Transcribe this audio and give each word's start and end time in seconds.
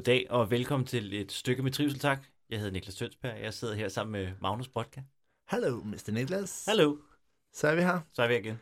God 0.00 0.04
dag 0.04 0.26
og 0.30 0.50
velkommen 0.50 0.86
til 0.86 1.14
et 1.20 1.32
stykke 1.32 1.62
med 1.62 1.70
trivsel, 1.72 1.98
tak. 2.00 2.24
Jeg 2.50 2.58
hedder 2.58 2.72
Niklas 2.72 2.94
Tønsberg, 2.94 3.40
jeg 3.42 3.54
sidder 3.54 3.74
her 3.74 3.88
sammen 3.88 4.12
med 4.12 4.32
Magnus 4.40 4.68
Brodka. 4.68 5.00
Hallo, 5.46 5.82
Mr. 5.84 6.10
Niklas. 6.12 6.64
Hallo, 6.68 6.96
Så 7.52 7.68
er 7.68 7.74
vi 7.74 7.80
her. 7.82 8.00
så 8.12 8.22
er 8.22 8.26
vi 8.28 8.32
her 8.34 8.40
igen. 8.40 8.58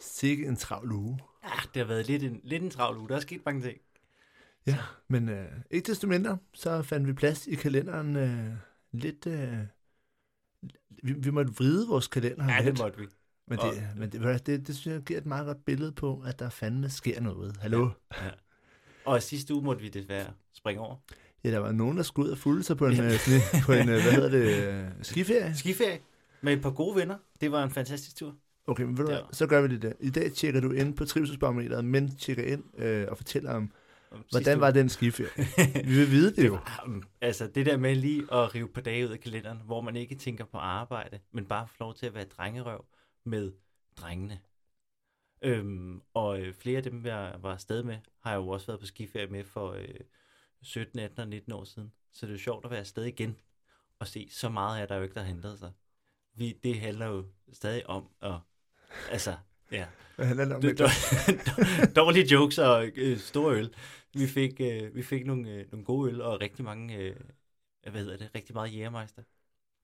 Sikke 0.00 0.46
en 0.46 0.56
travl 0.56 0.92
uge. 0.92 1.18
Ja, 1.44 1.48
det 1.74 1.80
har 1.80 1.84
været 1.84 2.06
lidt 2.06 2.22
en, 2.22 2.40
lidt 2.44 2.62
en 2.62 2.70
travl 2.70 2.96
uge, 2.98 3.08
der 3.08 3.16
er 3.16 3.20
sket 3.20 3.42
mange 3.46 3.62
ting. 3.62 3.78
Ja, 4.66 4.78
men 5.08 5.28
øh, 5.28 5.48
ikke 5.70 5.86
desto 5.86 6.06
mindre, 6.06 6.38
så 6.54 6.82
fandt 6.82 7.06
vi 7.08 7.12
plads 7.12 7.46
i 7.46 7.54
kalenderen 7.54 8.16
øh, 8.16 8.52
lidt... 8.92 9.26
Øh, 9.26 9.58
vi, 11.02 11.12
vi 11.12 11.30
måtte 11.30 11.52
vride 11.54 11.88
vores 11.88 12.06
kalender 12.08 12.44
Ja, 12.44 12.60
lidt, 12.62 12.76
det 12.76 12.84
måtte 12.84 12.98
vi. 12.98 13.06
men, 13.46 13.58
og- 13.58 13.74
det, 13.74 13.82
men 13.96 14.12
det, 14.12 14.20
det, 14.20 14.46
det, 14.46 14.66
det 14.66 14.76
synes 14.76 14.94
jeg 14.94 15.02
giver 15.02 15.18
et 15.20 15.26
meget 15.26 15.46
godt 15.46 15.64
billede 15.64 15.92
på, 15.92 16.20
at 16.26 16.38
der 16.38 16.50
fandme 16.50 16.90
sker 16.90 17.20
noget. 17.20 17.56
Hallo? 17.56 17.90
Ja. 18.22 18.30
Og 19.04 19.22
sidste 19.22 19.54
uge 19.54 19.64
måtte 19.64 19.82
vi 19.82 19.88
desværre 19.88 20.26
springe 20.54 20.82
over. 20.82 20.96
Ja, 21.44 21.50
der 21.50 21.58
var 21.58 21.72
nogen, 21.72 21.96
der 21.96 22.02
skulle 22.02 22.26
ud 22.26 22.32
og 22.32 22.38
fulde 22.38 22.62
sig 22.62 22.76
på 22.76 22.86
en, 22.86 23.00
øh, 23.00 23.12
på 23.66 23.72
en 23.72 23.88
øh, 23.88 24.02
hvad 24.02 24.12
hedder 24.12 24.30
det, 24.30 24.68
øh, 24.68 24.84
skiferie. 25.02 25.54
Skiferie 25.56 25.98
med 26.40 26.52
et 26.52 26.62
par 26.62 26.70
gode 26.70 26.96
venner. 26.96 27.16
Det 27.40 27.52
var 27.52 27.64
en 27.64 27.70
fantastisk 27.70 28.16
tur. 28.16 28.34
Okay, 28.66 28.84
men 28.84 28.98
ved 28.98 29.04
du 29.04 29.10
hvad, 29.10 29.20
så 29.32 29.46
gør 29.46 29.62
vi 29.62 29.68
det 29.68 29.82
der. 29.82 29.92
I 30.00 30.10
dag 30.10 30.32
tjekker 30.32 30.60
du 30.60 30.72
ind 30.72 30.96
på 30.96 31.04
trivselsbarometeret, 31.04 31.84
men 31.84 32.16
tjekker 32.16 32.44
ind 32.44 32.64
øh, 32.78 33.06
og 33.10 33.16
fortæller 33.16 33.52
om, 33.54 33.72
Om 34.10 34.24
hvordan 34.30 34.60
var 34.60 34.70
den 34.70 34.88
skiferie. 34.88 35.30
Vi 35.84 35.94
vil 35.94 36.10
vide 36.10 36.36
det 36.36 36.46
jo. 36.48 36.58
Altså 37.20 37.46
det 37.54 37.66
der 37.66 37.76
med 37.76 37.94
lige 37.96 38.22
at 38.32 38.54
rive 38.54 38.68
på 38.68 38.80
dage 38.80 39.06
ud 39.06 39.12
af 39.12 39.20
kalenderen, 39.20 39.58
hvor 39.64 39.80
man 39.80 39.96
ikke 39.96 40.14
tænker 40.14 40.44
på 40.44 40.58
arbejde, 40.58 41.18
men 41.32 41.44
bare 41.44 41.66
får 41.68 41.84
lov 41.84 41.94
til 41.94 42.06
at 42.06 42.14
være 42.14 42.24
drengerøv 42.24 42.84
med 43.24 43.52
drengene. 43.96 44.38
Øhm, 45.42 46.02
og 46.14 46.40
øh, 46.40 46.54
flere 46.54 46.76
af 46.76 46.82
dem, 46.82 47.06
jeg 47.06 47.34
var 47.40 47.52
afsted 47.52 47.82
med, 47.82 47.96
har 48.20 48.30
jeg 48.30 48.38
jo 48.38 48.48
også 48.48 48.66
været 48.66 48.80
på 48.80 48.86
skiferie 48.86 49.26
med 49.26 49.44
for 49.44 49.72
øh, 49.72 50.00
17, 50.62 50.98
18 50.98 51.20
og 51.20 51.28
19 51.28 51.52
år 51.52 51.64
siden. 51.64 51.92
Så 52.12 52.26
det 52.26 52.32
er 52.32 52.34
jo 52.34 52.42
sjovt 52.42 52.64
at 52.64 52.70
være 52.70 52.80
afsted 52.80 53.04
igen 53.04 53.36
og 53.98 54.06
se, 54.06 54.28
så 54.30 54.48
meget 54.48 54.82
er 54.82 54.86
der 54.86 54.96
jo 54.96 55.02
ikke, 55.02 55.14
der 55.14 55.22
har 55.22 55.56
sig. 55.56 55.72
Vi, 56.34 56.52
det 56.62 56.80
handler 56.80 57.06
jo 57.06 57.24
stadig 57.52 57.86
om 57.86 58.08
at, 58.22 58.34
altså, 59.10 59.36
ja, 59.72 59.86
Hvad 60.16 60.26
handler 60.26 60.44
det 60.44 60.54
om? 60.54 60.60
det, 60.60 60.70
Niklas? 60.70 61.14
dårlige 61.96 62.26
jokes 62.26 62.58
og 62.58 62.86
øh, 62.96 63.18
store 63.18 63.56
øl. 63.56 63.74
Vi 64.14 64.26
fik, 64.26 64.60
øh, 64.60 64.94
vi 64.94 65.02
fik 65.02 65.26
nogle, 65.26 65.50
øh, 65.50 65.72
nogle 65.72 65.84
gode 65.84 66.12
øl 66.12 66.20
og 66.20 66.40
rigtig 66.40 66.64
mange, 66.64 66.96
øh, 66.96 67.16
hvad 67.90 68.00
hedder 68.02 68.16
det, 68.16 68.30
rigtig 68.34 68.54
meget 68.54 68.74
jægermeister. 68.74 69.22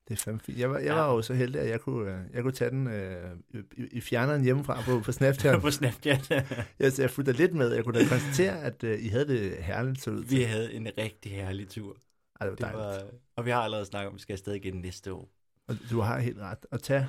Det 0.08 0.14
er 0.14 0.16
fandme 0.22 0.40
fint. 0.40 0.58
Jeg 0.58 0.70
var, 0.70 0.78
jeg 0.78 0.86
Ja. 0.86 0.94
var 0.94 1.12
jo 1.14 1.22
så 1.22 1.34
heldig, 1.34 1.60
at 1.60 1.68
jeg 1.68 1.80
kunne, 1.80 2.14
øh, 2.14 2.34
jeg 2.34 2.42
kunne 2.42 2.52
tage 2.52 2.70
den 2.70 2.86
øh, 2.86 3.36
i, 3.76 3.86
i 3.92 4.00
fjerneren 4.00 4.42
hjemmefra 4.44 4.82
på, 4.82 5.00
på 5.00 5.12
Snapchat. 5.12 5.60
på 5.62 5.70
Snapchat. 5.70 6.30
jeg, 6.78 6.92
så 6.92 7.02
jeg 7.02 7.10
fulgte 7.10 7.32
lidt 7.32 7.54
med. 7.54 7.72
Jeg 7.72 7.84
kunne 7.84 8.00
da 8.00 8.08
konstatere, 8.08 8.62
at 8.62 8.84
øh, 8.84 9.04
I 9.04 9.08
havde 9.08 9.28
det 9.28 9.64
herligt 9.64 10.02
så 10.02 10.10
ud 10.10 10.24
vi 10.24 10.42
havde 10.42 10.74
en 10.74 10.88
rigtig 10.98 11.32
herlig 11.32 11.68
tur. 11.68 11.96
Ej, 12.40 12.46
det 12.46 12.50
var 12.50 12.54
Det 12.56 12.58
dejligt. 12.78 13.04
var, 13.04 13.10
og 13.36 13.44
vi 13.44 13.50
har 13.50 13.60
allerede 13.60 13.86
snakket 13.86 14.06
om, 14.08 14.12
at 14.14 14.16
vi 14.16 14.22
skal 14.22 14.32
afsted 14.32 14.54
igen 14.54 14.74
næste 14.74 15.12
år. 15.12 15.28
Og 15.68 15.76
du 15.90 16.00
har 16.00 16.18
helt 16.18 16.38
ret. 16.38 16.66
At 16.70 16.82
tage, 16.82 17.08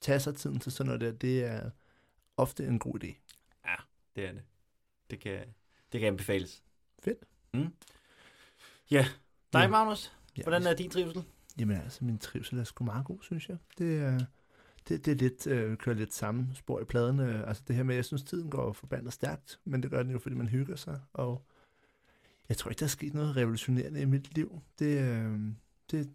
tage 0.00 0.20
sig 0.20 0.36
tiden 0.36 0.58
til 0.60 0.72
sådan 0.72 0.86
noget 0.86 1.00
der, 1.00 1.12
det 1.12 1.44
er 1.44 1.70
ofte 2.36 2.64
en 2.66 2.78
god 2.78 3.04
idé. 3.04 3.14
Det 4.16 4.24
er 4.28 4.32
det. 4.32 4.42
Det 5.10 5.20
kan, 5.20 5.38
det 5.92 6.00
kan 6.00 6.06
anbefales. 6.06 6.62
Fedt. 7.02 7.18
Mm. 7.54 7.74
Ja. 8.90 9.06
Dig, 9.52 9.60
Ja. 9.60 9.68
Magnus? 9.68 10.12
Ja, 10.36 10.42
Hvordan 10.42 10.66
er 10.66 10.74
din 10.74 10.90
trivsel? 10.90 11.24
Jamen 11.58 11.76
altså, 11.76 12.04
min 12.04 12.18
trivsel 12.18 12.58
er 12.58 12.64
sgu 12.64 12.84
meget 12.84 13.04
god, 13.04 13.18
synes 13.22 13.48
jeg. 13.48 13.56
Det 13.78 13.98
er, 13.98 14.18
det, 14.88 15.06
det 15.06 15.12
er 15.12 15.16
lidt, 15.16 15.46
øh, 15.46 15.76
kører 15.76 15.96
lidt 15.96 16.14
samme 16.14 16.48
spor 16.54 16.80
i 16.80 16.84
pladerne. 16.84 17.24
Øh, 17.24 17.48
altså 17.48 17.62
det 17.68 17.76
her 17.76 17.82
med, 17.82 17.94
jeg 17.94 18.04
synes, 18.04 18.22
tiden 18.22 18.50
går 18.50 18.72
forbandet 18.72 19.12
stærkt, 19.12 19.60
men 19.64 19.82
det 19.82 19.90
gør 19.90 20.02
den 20.02 20.12
jo, 20.12 20.18
fordi 20.18 20.34
man 20.34 20.48
hygger 20.48 20.76
sig. 20.76 21.00
Og 21.12 21.46
jeg 22.48 22.56
tror 22.56 22.70
ikke, 22.70 22.80
der 22.80 22.86
er 22.86 22.88
sket 22.88 23.14
noget 23.14 23.36
revolutionerende 23.36 24.00
i 24.00 24.04
mit 24.04 24.34
liv. 24.34 24.60
Det, 24.78 25.00
øh, 25.00 25.38
det, 25.90 26.10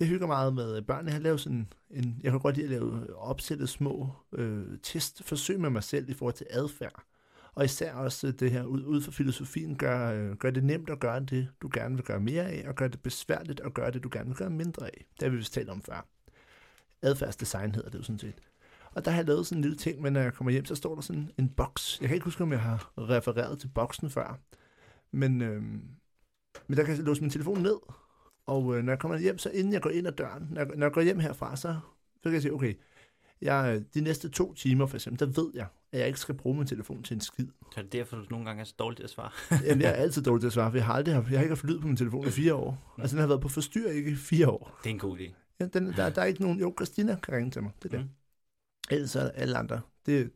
jeg 0.00 0.08
hygger 0.08 0.26
meget 0.26 0.54
med 0.54 0.76
øh, 0.76 0.82
børn. 0.82 1.06
Jeg 1.06 1.14
har 1.14 1.20
lavet 1.20 1.40
sådan 1.40 1.72
en, 1.90 2.20
jeg 2.22 2.30
kan 2.30 2.40
godt 2.40 2.56
lide 2.56 2.64
at 2.64 2.70
lave 2.70 3.16
opsætte 3.16 3.66
små 3.66 4.12
øh, 4.32 4.78
testforsøg 4.82 5.60
med 5.60 5.70
mig 5.70 5.82
selv 5.82 6.08
i 6.08 6.14
forhold 6.14 6.34
til 6.34 6.46
adfærd. 6.50 7.02
Og 7.54 7.64
især 7.64 7.94
også 7.94 8.32
det 8.32 8.50
her 8.50 8.64
ud, 8.64 8.82
ud 8.84 9.00
fra 9.00 9.12
filosofien, 9.12 9.76
gør, 9.76 10.12
øh, 10.12 10.36
gør 10.36 10.50
det 10.50 10.64
nemt 10.64 10.90
at 10.90 11.00
gøre 11.00 11.20
det, 11.20 11.48
du 11.62 11.70
gerne 11.74 11.94
vil 11.94 12.04
gøre 12.04 12.20
mere 12.20 12.44
af, 12.44 12.68
og 12.68 12.74
gør 12.74 12.88
det 12.88 13.00
besværligt 13.00 13.60
at 13.60 13.74
gøre 13.74 13.90
det, 13.90 14.02
du 14.02 14.08
gerne 14.12 14.26
vil 14.26 14.36
gøre 14.36 14.50
mindre 14.50 14.86
af. 14.86 15.04
Det 15.14 15.22
har 15.22 15.30
vi 15.30 15.36
vist 15.36 15.52
talt 15.52 15.68
om 15.68 15.82
før. 15.82 16.06
Adfærdsdesign 17.02 17.74
hedder 17.74 17.90
det 17.90 17.98
jo 17.98 18.02
sådan 18.02 18.18
set. 18.18 18.34
Og 18.94 19.04
der 19.04 19.10
har 19.10 19.18
jeg 19.18 19.26
lavet 19.26 19.46
sådan 19.46 19.58
en 19.58 19.62
lille 19.62 19.76
ting, 19.76 20.02
men 20.02 20.12
når 20.12 20.20
jeg 20.20 20.32
kommer 20.32 20.50
hjem, 20.50 20.64
så 20.64 20.74
står 20.74 20.94
der 20.94 21.02
sådan 21.02 21.30
en 21.38 21.48
boks. 21.48 22.00
Jeg 22.00 22.08
kan 22.08 22.14
ikke 22.14 22.24
huske, 22.24 22.42
om 22.42 22.52
jeg 22.52 22.60
har 22.60 22.92
refereret 22.98 23.58
til 23.58 23.68
boksen 23.68 24.10
før. 24.10 24.38
Men, 25.12 25.42
øh, 25.42 25.62
men 26.66 26.76
der 26.76 26.84
kan 26.84 26.96
jeg 26.96 27.04
låse 27.04 27.20
min 27.20 27.30
telefon 27.30 27.62
ned. 27.62 27.76
Og 28.46 28.76
øh, 28.76 28.84
når 28.84 28.92
jeg 28.92 28.98
kommer 28.98 29.18
hjem, 29.18 29.38
så 29.38 29.50
inden 29.50 29.72
jeg 29.72 29.82
går 29.82 29.90
ind 29.90 30.06
ad 30.06 30.12
døren, 30.12 30.48
når 30.50 30.60
jeg, 30.60 30.70
når 30.76 30.86
jeg 30.86 30.92
går 30.92 31.00
hjem 31.00 31.18
herfra, 31.18 31.56
så, 31.56 31.76
så 32.16 32.22
kan 32.22 32.32
jeg 32.32 32.42
sige, 32.42 32.52
okay, 32.52 32.74
jeg, 33.40 33.84
de 33.94 34.00
næste 34.00 34.28
to 34.28 34.54
timer 34.54 34.86
for 34.86 34.96
eksempel, 34.96 35.26
der 35.26 35.42
ved 35.42 35.50
jeg, 35.54 35.66
at 35.94 36.00
jeg 36.00 36.06
ikke 36.06 36.20
skal 36.20 36.34
bruge 36.34 36.56
min 36.56 36.66
telefon 36.66 37.02
til 37.02 37.14
en 37.14 37.20
skid. 37.20 37.46
Så 37.72 37.80
er 37.80 37.82
det 37.82 37.92
derfor, 37.92 38.16
du 38.16 38.24
nogle 38.30 38.46
gange 38.46 38.60
er 38.60 38.64
så 38.64 38.74
dårlig 38.78 38.96
til 38.96 39.04
at 39.04 39.10
svare? 39.10 39.30
Jamen, 39.66 39.82
jeg 39.82 39.90
er 39.90 39.94
altid 39.94 40.22
dårlig 40.22 40.40
til 40.40 40.46
at 40.46 40.52
svare, 40.52 40.70
for 40.70 40.78
jeg 40.78 40.86
har, 40.86 40.94
aldrig 40.94 41.12
jeg 41.12 41.22
har 41.22 41.42
ikke 41.42 41.48
haft 41.48 41.64
lyd 41.64 41.80
på 41.80 41.86
min 41.86 41.96
telefon 41.96 42.26
i 42.26 42.30
fire 42.30 42.54
år. 42.54 42.94
Altså, 42.98 43.16
den 43.16 43.20
har 43.20 43.26
været 43.26 43.40
på 43.40 43.48
forstyr 43.48 43.88
ikke 43.88 44.10
i 44.10 44.14
fire 44.14 44.48
år. 44.48 44.78
Det 44.84 44.90
er 44.90 44.94
en 44.94 44.98
god 44.98 45.18
idé. 45.18 45.34
Ja, 45.60 45.66
den, 45.66 45.92
der, 45.92 46.10
der 46.10 46.22
er 46.22 46.26
ikke 46.26 46.42
nogen... 46.42 46.60
Jo, 46.60 46.74
Christina 46.78 47.16
kan 47.22 47.34
ringe 47.34 47.50
til 47.50 47.62
mig. 47.62 47.72
Det 47.82 47.94
er 47.94 47.98
det. 47.98 48.06
Mm. 48.06 48.10
Ellers 48.90 49.16
er 49.16 49.30
alle 49.30 49.56
andre. 49.56 49.80
Det, 50.06 50.30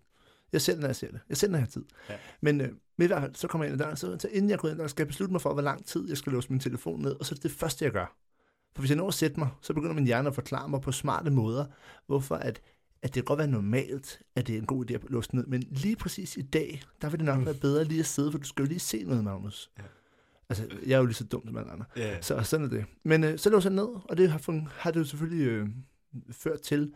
jeg 0.53 0.61
selv, 0.61 0.81
når 0.81 0.87
jeg 0.89 0.97
ser 0.97 1.11
det. 1.11 1.21
Jeg 1.29 1.37
selv, 1.37 1.53
når 1.53 1.59
jeg 1.59 1.65
har 1.65 1.71
tid. 1.71 1.85
Ja. 2.09 2.15
Men, 2.41 2.61
øh, 2.61 2.69
men 2.97 3.05
i 3.05 3.07
hvert 3.07 3.23
fald, 3.23 3.35
så 3.35 3.49
kommer 3.49 3.65
jeg 3.65 3.73
ind 3.73 3.81
ad 3.81 3.87
døren, 3.87 3.97
så, 3.97 4.17
så 4.19 4.29
inden 4.29 4.51
jeg 4.51 4.59
går 4.59 4.69
ind, 4.69 4.79
der 4.79 4.87
skal 4.87 5.03
jeg 5.03 5.09
beslutte 5.09 5.33
mig 5.33 5.41
for, 5.41 5.53
hvor 5.53 5.63
lang 5.63 5.87
tid 5.87 6.09
jeg 6.09 6.17
skal 6.17 6.33
låse 6.33 6.51
min 6.51 6.61
telefon 6.61 7.03
ned, 7.03 7.13
og 7.21 7.27
så 7.27 7.33
er 7.33 7.35
det 7.35 7.43
det 7.43 7.53
første, 7.53 7.85
jeg 7.85 7.93
gør. 7.93 8.17
For 8.75 8.83
hvis 8.83 8.91
jeg 8.91 8.97
når 8.97 9.09
at 9.09 9.15
sætte 9.15 9.41
mig, 9.41 9.49
så 9.63 9.75
begynder 9.75 9.95
min 9.95 10.07
hjerne 10.07 10.29
at 10.29 10.35
forklare 10.35 10.69
mig 10.69 10.81
på 10.81 10.93
smarte 10.93 11.31
måder, 11.31 11.67
hvorfor 12.07 12.35
at, 12.35 12.61
at 13.03 13.09
det 13.09 13.13
kan 13.15 13.25
godt 13.25 13.39
være 13.39 13.47
normalt, 13.49 14.23
at 14.35 14.47
det 14.47 14.55
er 14.55 14.59
en 14.59 14.67
god 14.67 14.91
idé 14.91 14.95
at 14.95 15.01
låse 15.11 15.37
ned, 15.37 15.47
men 15.47 15.63
lige 15.71 15.97
præcis 15.97 16.37
i 16.37 16.43
dag, 16.43 16.83
der 17.03 17.09
vil 17.11 17.19
det 17.19 17.27
nok 17.27 17.39
Mm. 17.39 17.45
være 17.47 17.55
bedre 17.55 17.85
lige 17.85 18.01
at 18.01 18.07
sidde, 18.07 18.33
for 18.33 18.39
du 18.39 18.47
skal 18.47 18.63
jo 18.63 18.69
lige 18.69 18.79
se 18.79 19.05
noget, 19.05 19.25
Magnus. 19.25 19.71
Ja. 19.79 19.83
Altså, 20.49 20.69
jeg 20.87 20.95
er 20.95 20.99
jo 20.99 21.05
lige 21.05 21.15
så 21.15 21.25
dum 21.25 21.47
som 21.47 21.57
alle 21.57 21.71
andre. 21.71 21.85
Ja. 21.97 22.21
Så 22.23 22.43
sådan 22.43 22.67
er 22.67 22.71
det. 22.71 22.85
Men 23.05 23.25
øh, 23.25 23.39
så 23.39 23.51
låser 23.51 23.71
jeg 23.71 23.75
ned, 23.77 23.89
og 24.09 24.17
det 24.17 24.31
har, 24.31 24.39
fun- 24.39 24.69
har 24.73 24.91
det 24.91 25.01
jo 25.01 25.05
selvfølgelig 25.05 25.47
øh, 25.47 25.69
ført 26.31 26.61
til, 26.61 26.93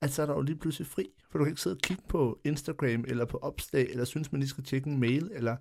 at 0.00 0.12
så 0.12 0.22
er 0.22 0.26
der 0.26 0.34
jo 0.34 0.40
lige 0.40 0.56
pludselig 0.56 0.86
fri. 0.86 1.06
For 1.30 1.38
du 1.38 1.44
kan 1.44 1.50
ikke 1.52 1.60
sidde 1.62 1.74
og 1.76 1.80
kigge 1.82 2.02
på 2.08 2.40
Instagram 2.44 3.04
eller 3.08 3.24
på 3.24 3.36
opslag, 3.38 3.86
eller 3.90 4.04
synes, 4.04 4.32
man 4.32 4.40
lige 4.40 4.48
skal 4.48 4.64
tjekke 4.64 4.90
en 4.90 5.00
mail. 5.00 5.30
Eller... 5.34 5.56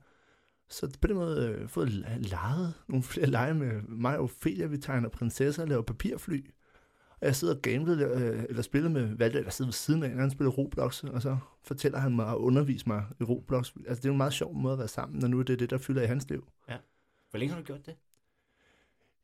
Så 0.71 0.97
på 1.01 1.07
den 1.07 1.15
måde 1.15 1.47
øh, 1.49 1.69
fået 1.69 1.89
leget 2.19 2.73
nogle 2.89 3.03
flere 3.03 3.25
lege 3.27 3.53
med 3.53 3.81
mig 3.81 4.17
og 4.17 4.23
Ophelia. 4.23 4.65
Vi 4.65 4.77
tegner 4.77 5.09
prinsesser 5.09 5.61
og 5.63 5.67
laver 5.69 5.81
papirfly. 5.81 6.45
Og 7.21 7.25
jeg 7.27 7.35
sidder 7.35 7.55
og 7.55 7.61
gambler, 7.61 8.11
øh, 8.15 8.43
eller 8.49 8.61
spiller 8.61 8.89
med 8.89 9.15
Valde, 9.15 9.37
eller 9.37 9.51
sidder 9.51 9.67
ved 9.69 9.73
siden 9.73 10.03
af, 10.03 10.09
når 10.11 10.21
han 10.21 10.31
spiller 10.31 10.51
Roblox, 10.51 11.03
og 11.03 11.21
så 11.21 11.37
fortæller 11.63 11.99
han 11.99 12.15
mig 12.15 12.25
og 12.25 12.41
underviser 12.41 12.87
mig 12.87 13.03
i 13.19 13.23
Roblox. 13.23 13.71
Altså 13.87 13.95
det 13.95 14.05
er 14.05 14.09
jo 14.09 14.13
en 14.13 14.17
meget 14.17 14.33
sjov 14.33 14.55
måde 14.55 14.73
at 14.73 14.79
være 14.79 14.87
sammen, 14.87 15.19
når 15.19 15.27
nu 15.27 15.39
er 15.39 15.43
det 15.43 15.59
det, 15.59 15.69
der 15.69 15.77
fylder 15.77 16.01
i 16.01 16.05
hans 16.07 16.29
liv 16.29 16.47
Hvor 17.29 17.39
længe 17.39 17.53
har 17.53 17.61
du 17.61 17.65
gjort 17.65 17.85
det? 17.85 17.95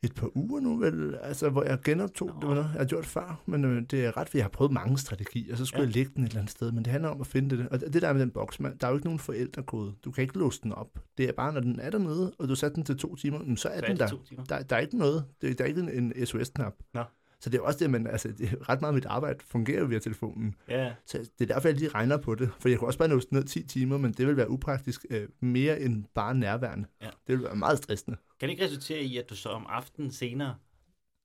et 0.03 0.15
par 0.15 0.37
uger 0.37 0.59
nu, 0.59 0.77
vel, 0.77 1.15
altså, 1.21 1.49
hvor 1.49 1.63
jeg 1.63 1.79
genoptog, 1.85 2.27
Nå. 2.27 2.33
det 2.39 2.47
var 2.49 2.53
noget, 2.55 2.69
jeg 2.73 2.79
har 2.79 2.85
gjort 2.85 3.05
før, 3.05 3.41
men 3.45 3.65
øh, 3.65 3.81
det 3.91 4.05
er 4.05 4.17
ret, 4.17 4.29
for 4.29 4.37
jeg 4.37 4.43
har 4.45 4.49
prøvet 4.49 4.71
mange 4.71 4.97
strategier, 4.97 5.51
og 5.51 5.57
så 5.57 5.65
skulle 5.65 5.79
Ja. 5.79 5.83
ja. 5.83 5.87
jeg 5.87 5.95
lægge 5.95 6.11
den 6.15 6.23
et 6.23 6.27
eller 6.27 6.39
andet 6.39 6.51
sted, 6.51 6.71
men 6.71 6.83
det 6.85 6.91
handler 6.91 7.09
om 7.09 7.21
at 7.21 7.27
finde 7.27 7.57
det, 7.57 7.69
og 7.69 7.79
det 7.79 8.01
der 8.01 8.07
er 8.07 8.13
med 8.13 8.21
den 8.21 8.31
boks, 8.31 8.59
man, 8.59 8.77
der 8.81 8.87
er 8.87 8.91
jo 8.91 8.97
ikke 8.97 9.07
nogen 9.07 9.19
forældrekode, 9.19 9.93
du 10.05 10.11
kan 10.11 10.21
ikke 10.21 10.37
låse 10.37 10.61
den 10.63 10.71
op, 10.71 10.99
det 11.17 11.29
er 11.29 11.33
bare, 11.33 11.53
når 11.53 11.59
den 11.61 11.79
er 11.79 11.89
dernede, 11.89 12.33
og 12.39 12.47
du 12.49 12.55
sætter 12.55 12.75
den 12.75 12.83
til 12.83 12.97
to 12.97 13.15
timer, 13.15 13.39
men 13.39 13.57
så 13.57 13.67
er 13.69 13.73
Så 13.79 13.85
er 13.85 13.87
den 13.87 13.97
det 13.97 14.09
der. 14.37 14.43
der. 14.55 14.63
Der 14.63 14.75
er 14.75 14.79
ikke 14.79 14.97
noget, 14.97 15.25
det, 15.41 15.57
der 15.57 15.63
er 15.63 15.67
ikke 15.67 15.81
en, 15.81 16.11
en 16.13 16.25
SOS-knap. 16.25 16.73
Nå. 16.93 17.03
Så 17.45 17.49
det 17.49 17.57
er 17.57 17.61
også 17.61 17.79
det, 17.79 17.89
men 17.89 18.07
altså, 18.07 18.27
det 18.27 18.51
er 18.51 18.69
ret 18.69 18.81
meget 18.81 18.91
af 18.91 18.93
mit 18.93 19.05
arbejde 19.05 19.39
fungerer 19.47 19.79
jo 19.79 19.85
via 19.85 19.99
telefonen. 19.99 20.55
Ja, 20.69 20.93
Så 21.05 21.17
det 21.17 21.49
er 21.49 21.53
derfor, 21.53 21.67
jeg 21.67 21.77
lige 21.77 21.89
regner 21.89 22.17
på 22.17 22.35
det. 22.35 22.51
For 22.59 22.69
jeg 22.69 22.79
kunne 22.79 22.87
også 22.87 22.99
bare 22.99 23.09
den 23.09 23.21
ned 23.31 23.43
10 23.43 23.63
timer, 23.63 23.97
men 23.97 24.13
det 24.13 24.27
vil 24.27 24.37
være 24.37 24.49
upraktisk 24.49 25.05
øh, 25.09 25.27
mere 25.39 25.79
end 25.79 26.05
bare 26.15 26.35
nærværende. 26.35 26.87
Ja. 27.01 27.05
Det 27.05 27.37
vil 27.37 27.43
være 27.43 27.55
meget 27.55 27.77
stressende. 27.77 28.17
Kan 28.39 28.49
det 28.49 28.53
ikke 28.53 28.65
resultere 28.65 29.01
i, 29.01 29.17
at 29.17 29.29
du 29.29 29.35
så 29.35 29.49
om 29.49 29.65
aftenen 29.69 30.11
senere, 30.11 30.55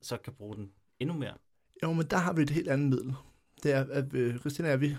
så 0.03 0.17
kan 0.17 0.33
bruge 0.33 0.57
den 0.57 0.71
endnu 0.99 1.17
mere? 1.17 1.35
Jo, 1.83 1.93
men 1.93 2.07
der 2.07 2.17
har 2.17 2.33
vi 2.33 2.43
et 2.43 2.51
helt 2.51 2.69
andet 2.69 2.89
middel. 2.89 3.15
Det 3.63 3.73
er, 3.73 3.85
at 3.91 4.15
øh, 4.15 4.39
Christina 4.39 4.69
og 4.69 4.71
jeg, 4.71 4.81
vi, 4.81 4.97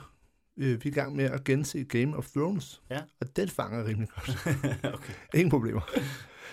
øh, 0.58 0.84
vi 0.84 0.90
er 0.90 0.92
i 0.92 0.96
gang 0.96 1.16
med 1.16 1.26
at 1.26 1.44
gense 1.44 1.84
Game 1.84 2.18
of 2.18 2.28
Thrones. 2.28 2.82
Ja. 2.90 3.02
Og 3.22 3.36
den 3.36 3.50
fanger 3.50 3.86
rimelig 3.86 4.10
godt. 4.10 4.38
okay. 4.96 5.14
Ingen 5.34 5.50
problemer. 5.50 5.82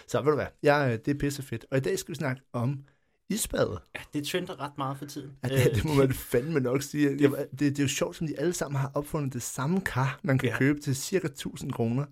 Så 0.09 0.23
ved 0.23 0.31
du 0.31 0.37
hvad, 0.37 0.47
jeg, 0.63 0.89
øh, 0.93 1.05
det 1.05 1.15
er 1.15 1.19
pisse 1.19 1.43
fedt. 1.43 1.67
Og 1.71 1.79
i 1.79 1.81
dag 1.81 1.99
skal 1.99 2.13
vi 2.13 2.17
snakke 2.17 2.43
om 2.53 2.85
isbade. 3.31 3.81
Ja, 3.95 4.01
det 4.15 4.27
trender 4.27 4.61
ret 4.61 4.79
meget 4.79 4.99
for 4.99 5.05
tiden. 5.07 5.31
Ja, 5.45 5.49
det, 5.65 5.75
det 5.75 5.85
må 5.85 5.91
Øh, 5.93 5.99
man 5.99 6.13
fandme 6.33 6.61
nok 6.61 6.83
sige. 6.83 7.17
Jeg, 7.21 7.31
det, 7.51 7.61
det 7.61 7.79
er 7.79 7.83
jo 7.83 7.89
sjovt, 7.89 8.17
som 8.17 8.27
de 8.27 8.39
alle 8.41 8.53
sammen 8.53 8.81
har 8.81 8.91
opfundet 8.95 9.33
det 9.33 9.43
samme 9.43 9.81
kar, 9.81 10.19
man 10.23 10.39
kan 10.39 10.47
Ja. 10.49 10.53
ja. 10.53 10.59
købe 10.59 10.81
til 10.81 10.97
cirka 10.97 11.27
1000 11.27 11.73
kroner. 11.73 12.05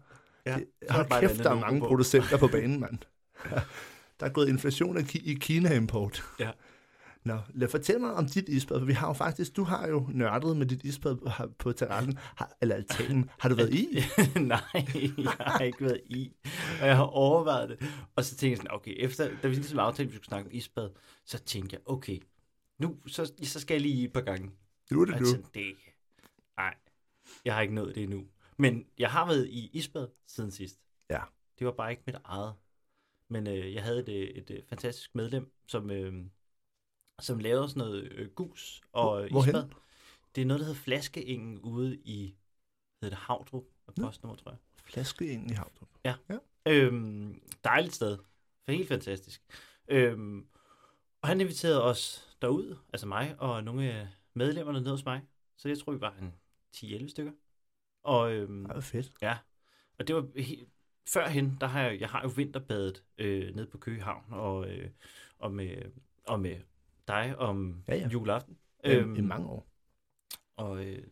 Ja, 0.47 0.55
Det, 0.55 0.65
hold 0.91 1.09
det 1.09 1.21
kæft, 1.31 1.45
der 1.45 1.51
er 1.51 1.61
mange 1.61 1.81
på. 1.81 1.87
producenter 1.87 2.37
på 2.37 2.47
banen, 2.57 2.81
mand. 2.81 2.99
Der 4.21 4.27
er 4.27 4.31
gået 4.31 4.49
inflation 4.49 5.07
i 5.15 5.35
Kina-import. 5.41 6.25
Ja. 6.41 6.51
Nå, 7.27 7.39
lad 7.55 7.69
fortælle 7.69 8.01
mig 8.01 8.15
om 8.15 8.27
dit 8.27 8.49
isbad, 8.49 8.79
for 8.79 8.87
vi 8.87 8.93
har 8.93 9.07
jo 9.07 9.13
faktisk, 9.13 9.57
du 9.57 9.65
har 9.65 9.89
jo 9.89 10.09
nørdet 10.13 10.57
med 10.57 10.67
dit 10.67 10.85
isbad 10.85 11.17
på, 11.17 11.31
på 11.59 11.73
terrassen, 11.73 12.19
har, 12.19 12.57
eller 12.61 12.75
altanen. 12.75 13.31
Har 13.39 13.49
du 13.49 13.55
været 13.55 13.75
i? 13.75 13.87
Nej, 14.41 14.61
jeg 15.19 15.33
har 15.39 15.61
ikke 15.61 15.85
været 15.85 16.01
i. 16.07 16.33
Og 16.81 16.87
jeg 16.87 16.97
har 16.97 17.05
overvejet 17.05 17.69
det. 17.69 17.79
Og 18.17 18.25
så 18.25 18.31
tænkte 18.31 18.51
jeg 18.51 18.57
sådan, 18.57 18.71
okay, 18.71 18.95
efter, 18.97 19.31
da 19.43 19.49
vi 19.49 19.55
ligesom 19.55 19.79
aftalte, 19.79 20.09
at 20.09 20.13
vi 20.13 20.17
skulle 20.17 20.27
snakke 20.27 20.49
om 20.51 20.55
isbad, 20.55 20.91
så 21.25 21.39
tænkte 21.39 21.75
jeg, 21.75 21.81
okay, 21.87 22.19
nu 22.79 22.97
så, 23.07 23.33
så 23.43 23.61
skal 23.61 23.75
jeg 23.75 23.81
lige 23.81 23.95
i 23.95 24.05
et 24.05 24.13
par 24.13 24.21
gange. 24.21 24.51
Nu 24.91 25.01
er 25.01 25.05
det 25.05 25.15
Altså, 25.15 25.37
du. 25.37 25.43
det, 25.55 25.75
nej, 26.57 26.75
jeg 27.45 27.55
har 27.55 27.61
ikke 27.61 27.75
nået 27.75 27.95
det 27.95 28.03
endnu. 28.03 28.25
Men 28.57 28.87
jeg 28.99 29.11
har 29.11 29.27
været 29.27 29.49
i 29.49 29.71
isbad 29.73 30.09
siden 30.27 30.51
sidst. 30.51 30.79
Ja. 31.11 31.21
Det 31.59 31.67
var 31.67 31.73
bare 31.73 31.91
ikke 31.91 32.03
mit 32.07 32.17
eget. 32.25 32.55
Men 33.31 33.47
øh, 33.47 33.75
jeg 33.75 33.83
havde 33.83 34.01
et, 34.01 34.09
øh, 34.09 34.43
et, 34.43 34.51
et 34.51 34.65
fantastisk 34.69 35.15
medlem, 35.15 35.53
som, 35.67 35.91
øh, 35.91 36.15
som 37.21 37.39
lavede 37.39 37.69
sådan 37.69 37.79
noget 37.81 38.13
øh, 38.13 38.29
gus 38.31 38.81
og 38.93 39.25
øh, 39.25 39.31
Hvorhen? 39.31 39.49
isbad. 39.57 39.69
Det 40.35 40.43
er 40.43 40.47
noget, 40.47 40.61
der 40.61 40.67
hedder 40.67 40.81
Flaskeingen 40.81 41.59
ude 41.59 41.97
i 41.97 42.35
hedder 43.03 43.17
det 43.17 43.25
Havdrup 43.25 43.65
og 43.87 43.95
postnummer, 43.95 44.37
tror 44.37 44.51
jeg. 44.51 44.59
Flaske 44.85 45.27
ind 45.27 45.51
i 45.51 45.55
Havdrup. 45.55 45.89
Øhm, 46.69 47.41
dejligt 47.65 47.95
sted. 47.95 48.19
For 48.65 48.73
helt 48.73 48.89
fantastisk. 48.89 49.43
Øhm, 49.89 50.47
og 51.23 51.29
han 51.29 51.41
inviterede 51.41 51.83
os 51.85 52.29
derud, 52.43 52.77
altså 52.93 53.07
mig 53.07 53.37
og 53.39 53.65
nogle 53.65 53.93
af 53.93 54.09
medlemmerne 54.35 54.81
ned 54.81 54.91
hos 54.91 55.05
mig. 55.05 55.23
Så 55.57 55.69
jeg 55.69 55.79
tror, 55.79 55.93
vi 55.93 56.01
var 56.01 56.15
en 56.21 56.35
10-11 56.77 57.09
stykker. 57.09 57.33
Og, 58.03 58.33
øhm, 58.33 58.65
Det 58.65 58.75
var 58.75 58.81
fedt. 58.81 59.13
og 59.99 60.09
det 60.09 60.17
var 60.17 60.41
helt, 60.41 60.69
førhen, 61.09 61.57
der 61.61 61.67
har 61.67 61.83
jeg, 61.83 62.01
jeg 62.01 62.09
har 62.09 62.23
jo 62.23 62.29
vinterbadet 62.37 63.03
øh, 63.19 63.55
nede 63.55 63.67
på 63.67 63.79
Køgehavn 63.79 64.25
og, 64.33 64.71
øh, 64.71 64.91
og, 65.39 65.53
med, 65.53 65.77
og 66.27 66.41
med 66.41 66.57
dig 67.09 67.39
om 67.39 67.85
Ja, 67.89 67.97
ja. 67.97 68.09
juleaften. 68.09 68.59
Øhm, 68.85 69.17
I 69.17 69.21
mange 69.21 69.47
år. 69.49 69.69
Og, 70.57 70.85
øh, 70.87 71.07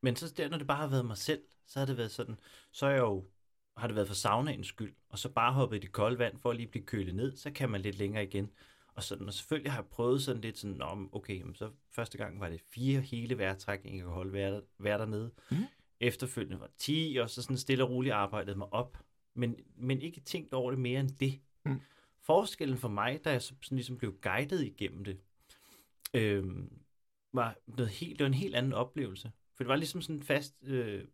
men 0.00 0.16
så 0.16 0.34
der, 0.36 0.48
når 0.48 0.58
det 0.58 0.66
bare 0.66 0.76
har 0.76 0.86
været 0.86 1.06
mig 1.06 1.16
selv, 1.16 1.42
så 1.66 1.78
har 1.78 1.86
det 1.86 1.96
været 1.96 2.10
sådan, 2.10 2.36
så 2.72 2.86
er 2.86 2.90
jeg 2.90 3.00
jo, 3.00 3.24
har 3.76 3.86
det 3.86 3.94
været 3.96 4.08
for 4.08 4.14
saunaens 4.14 4.66
skyld, 4.66 4.94
og 5.08 5.18
så 5.18 5.28
bare 5.28 5.52
hoppet 5.52 5.76
i 5.76 5.80
det 5.80 5.92
kolde 5.92 6.18
vand 6.18 6.38
for 6.38 6.50
at 6.50 6.56
lige 6.56 6.66
blive 6.68 6.84
kølet 6.84 7.14
ned, 7.14 7.36
så 7.36 7.50
kan 7.50 7.70
man 7.70 7.80
lidt 7.80 7.98
længere 7.98 8.24
igen. 8.24 8.50
Og, 8.94 9.02
sådan, 9.02 9.26
og 9.26 9.34
selvfølgelig 9.34 9.72
har 9.72 9.78
jeg 9.78 9.86
prøvet 9.86 10.22
sådan 10.22 10.40
lidt 10.42 10.58
sådan, 10.58 10.82
om 10.82 11.14
okay, 11.14 11.42
så 11.54 11.70
første 11.90 12.18
gang 12.18 12.40
var 12.40 12.48
det 12.48 12.60
fire 12.60 13.00
hele 13.00 13.38
vejrtrækninger, 13.38 13.98
jeg 13.98 14.04
kunne 14.04 14.14
holde 14.14 14.32
være 14.78 14.98
dernede. 14.98 15.30
Mhm. 15.50 15.64
Efterfølgende 16.00 16.60
var 16.60 16.66
det 16.66 16.76
10, 16.76 17.18
og 17.20 17.30
så 17.30 17.42
sådan 17.42 17.56
stille 17.56 17.84
og 17.84 17.90
roligt 17.90 18.14
arbejdede 18.14 18.58
mig 18.58 18.72
op. 18.72 18.98
Men, 19.34 19.56
men 19.76 20.02
ikke 20.02 20.20
tænkt 20.20 20.54
over 20.54 20.70
det 20.70 20.80
mere 20.80 21.00
end 21.00 21.10
det. 21.10 21.40
Mhm. 21.64 21.80
Forskellen 22.20 22.78
for 22.78 22.88
mig, 22.88 23.24
da 23.24 23.30
jeg 23.30 23.42
så 23.42 23.54
sådan 23.62 23.76
ligesom 23.76 23.98
blev 23.98 24.14
guidet 24.22 24.64
igennem 24.64 25.04
det, 25.04 25.20
øhm, 26.14 26.72
var 27.32 27.56
noget 27.66 27.90
helt, 27.92 28.18
det 28.18 28.24
var 28.24 28.28
en 28.28 28.34
helt 28.34 28.54
anden 28.54 28.72
oplevelse. 28.72 29.32
For 29.56 29.64
det 29.64 29.68
var 29.68 29.76
ligesom 29.76 30.02
sådan 30.02 30.16
en 30.16 30.22
fast, 30.22 30.54
øh, 30.62 31.04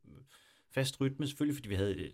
fast 0.71 1.01
rytme, 1.01 1.27
selvfølgelig 1.27 1.57
fordi 1.57 1.69
vi 1.69 1.75
havde, 1.75 1.95
øh, 1.95 2.11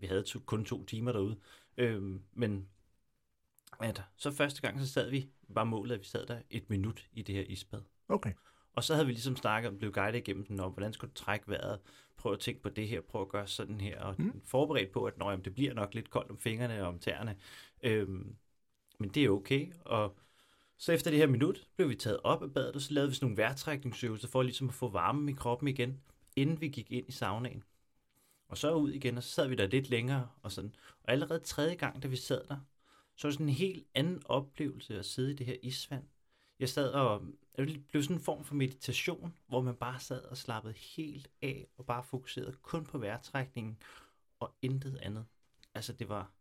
vi 0.00 0.06
havde 0.06 0.22
to, 0.22 0.38
kun 0.38 0.64
to 0.64 0.84
timer 0.84 1.12
derude. 1.12 1.36
Øhm, 1.76 2.22
men 2.32 2.68
at, 3.80 4.02
så 4.16 4.30
første 4.30 4.62
gang, 4.62 4.80
så 4.80 4.86
sad 4.86 5.10
vi, 5.10 5.28
var 5.48 5.64
målet, 5.64 5.94
at 5.94 6.00
vi 6.00 6.04
sad 6.04 6.26
der 6.26 6.40
et 6.50 6.70
minut 6.70 7.08
i 7.12 7.22
det 7.22 7.34
her 7.34 7.42
isbad. 7.42 7.82
Okay. 8.08 8.32
Og 8.72 8.84
så 8.84 8.94
havde 8.94 9.06
vi 9.06 9.12
ligesom 9.12 9.36
snakket 9.36 9.68
om, 9.68 9.78
blev 9.78 9.92
guidet 9.92 10.18
igennem 10.18 10.46
den, 10.46 10.60
om 10.60 10.72
hvordan 10.72 10.92
skulle 10.92 11.10
du 11.10 11.14
trække 11.14 11.48
vejret, 11.48 11.80
prøv 12.16 12.32
at 12.32 12.38
tænke 12.40 12.62
på 12.62 12.68
det 12.68 12.88
her, 12.88 13.00
prøv 13.00 13.22
at 13.22 13.28
gøre 13.28 13.46
sådan 13.46 13.80
her, 13.80 14.00
og 14.00 14.14
Mm. 14.18 14.42
forberedt 14.44 14.92
på, 14.92 15.04
at 15.04 15.18
nå, 15.18 15.30
jamen, 15.30 15.44
det 15.44 15.54
bliver 15.54 15.74
nok 15.74 15.94
lidt 15.94 16.10
koldt 16.10 16.30
om 16.30 16.38
fingrene 16.38 16.82
og 16.82 16.88
om 16.88 16.98
tæerne. 16.98 17.36
Øhm, 17.82 18.36
men 18.98 19.08
det 19.08 19.24
er 19.24 19.30
okay, 19.30 19.72
og 19.80 20.16
så 20.78 20.92
efter 20.92 21.10
det 21.10 21.20
her 21.20 21.26
minut 21.26 21.68
blev 21.76 21.88
vi 21.88 21.94
taget 21.94 22.20
op 22.24 22.42
af 22.42 22.52
badet, 22.54 22.74
og 22.74 22.80
så 22.80 22.92
lavede 22.92 23.10
vi 23.10 23.14
sådan 23.14 23.26
nogle 23.26 23.36
vejrtrækningsøvelser 23.36 24.28
for 24.28 24.42
ligesom 24.42 24.68
at 24.68 24.74
få 24.74 24.88
varmen 24.88 25.28
i 25.28 25.32
kroppen 25.32 25.68
igen, 25.68 26.00
inden 26.36 26.60
vi 26.60 26.68
gik 26.68 26.92
ind 26.92 27.08
i 27.08 27.12
saunaen. 27.12 27.64
Og 28.48 28.58
så 28.58 28.74
ud 28.74 28.90
igen, 28.90 29.16
og 29.16 29.22
så 29.22 29.30
sad 29.30 29.48
vi 29.48 29.54
der 29.54 29.66
lidt 29.66 29.90
længere 29.90 30.28
og 30.42 30.52
sådan. 30.52 30.74
Og 31.02 31.12
allerede 31.12 31.40
tredje 31.40 31.74
gang, 31.74 32.02
da 32.02 32.08
vi 32.08 32.16
sad 32.16 32.44
der, 32.48 32.56
så 33.16 33.26
var 33.26 33.30
det 33.30 33.34
sådan 33.34 33.48
en 33.48 33.54
helt 33.54 33.86
anden 33.94 34.22
oplevelse 34.24 34.98
at 34.98 35.04
sidde 35.04 35.30
i 35.30 35.34
det 35.34 35.46
her 35.46 35.56
isvand. 35.62 36.04
Jeg 36.58 36.68
sad 36.68 36.92
og 36.92 37.22
det 37.56 37.86
blev 37.86 38.02
sådan 38.02 38.16
en 38.16 38.22
form 38.22 38.44
for 38.44 38.54
meditation, 38.54 39.34
hvor 39.46 39.60
man 39.60 39.76
bare 39.76 40.00
sad 40.00 40.22
og 40.22 40.36
slappede 40.36 40.74
helt 40.74 41.30
af 41.42 41.66
og 41.76 41.86
bare 41.86 42.04
fokuserede 42.04 42.56
kun 42.62 42.84
på 42.84 42.98
vejrtrækningen 42.98 43.78
og 44.40 44.54
intet 44.62 44.96
andet. 44.96 45.26
Altså 45.74 45.92
det 45.92 46.08
var, 46.08 46.32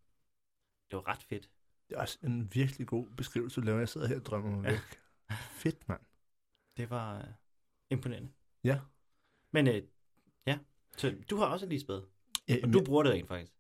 det 0.92 0.96
var 0.98 1.08
ret 1.08 1.24
fedt. 1.24 1.50
Det 1.94 1.98
er 1.98 2.02
også 2.02 2.18
en 2.24 2.50
virkelig 2.54 2.88
god 2.88 3.08
beskrivelse, 3.18 3.62
du 3.62 3.66
laver. 3.66 3.80
Jeg 3.80 3.90
sidder 3.90 4.08
her 4.08 4.16
og 4.16 4.26
drømmer 4.26 4.50
mig 4.52 4.64
Ja. 4.64 4.72
væk. 4.72 4.80
Fedt, 5.52 5.90
mand. 5.90 6.00
Det 6.78 6.90
var 6.90 7.18
øh, 7.18 7.24
imponerende. 7.90 8.30
Ja. 8.64 8.80
Men 9.52 9.68
øh, 9.68 9.82
ja, 10.48 10.58
så 10.98 11.16
du 11.30 11.38
har 11.38 11.46
også 11.46 11.66
et 11.66 11.74
isbad, 11.74 12.02
Ja, 12.50 12.56
og 12.64 12.74
du 12.74 12.84
bruger 12.86 13.04
det 13.04 13.12
rent 13.12 13.28
faktisk. 13.28 13.54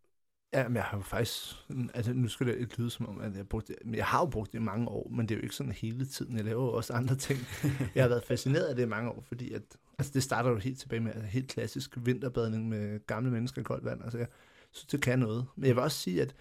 Ja, 0.54 0.68
men 0.68 0.76
jeg 0.76 0.84
har 0.84 0.98
jo 0.98 1.04
faktisk... 1.04 1.56
Altså, 1.94 2.14
nu 2.14 2.28
skal 2.28 2.48
det 2.48 2.58
ikke 2.58 2.78
lyde 2.78 2.90
som 2.90 3.10
om, 3.10 3.22
at 3.22 3.36
jeg 3.36 3.50
brugte 3.50 3.74
det. 3.74 3.86
Men 3.86 3.96
jeg 3.96 4.06
har 4.06 4.20
jo 4.20 4.26
brugt 4.26 4.52
det 4.52 4.58
i 4.58 4.62
mange 4.62 4.88
år, 4.88 5.10
men 5.10 5.28
det 5.30 5.36
er 5.36 5.40
jo 5.40 5.44
ikke 5.44 5.56
sådan 5.56 5.72
hele 5.72 6.06
tiden. 6.06 6.38
Jeg 6.38 6.46
laver 6.46 6.64
jo 6.64 6.74
også 6.74 6.94
andre 6.94 7.16
ting. 7.16 7.40
Jeg 7.96 8.04
har 8.04 8.10
været 8.10 8.24
fascineret 8.24 8.64
af 8.66 8.76
det 8.76 8.84
i 8.84 8.88
mange 8.88 9.10
år, 9.10 9.22
fordi 9.22 9.54
at, 9.54 9.62
altså, 10.00 10.12
det 10.14 10.24
starter 10.24 10.50
jo 10.50 10.58
helt 10.58 10.80
tilbage 10.80 11.00
med 11.00 11.12
altså, 11.12 11.28
helt 11.28 11.48
klassisk 11.50 11.98
vinterbadning 11.98 12.70
med 12.70 13.08
gamle 13.08 13.32
mennesker 13.32 13.62
i 13.62 13.64
koldt 13.64 13.86
vand. 13.86 14.04
Altså, 14.04 14.18
jeg 14.18 14.28
synes, 14.72 14.86
det 14.88 15.02
kan 15.02 15.20
noget. 15.20 15.46
Men 15.56 15.66
jeg 15.68 15.76
vil 15.76 15.84
også 15.84 15.98
sige, 15.98 16.22
at 16.22 16.36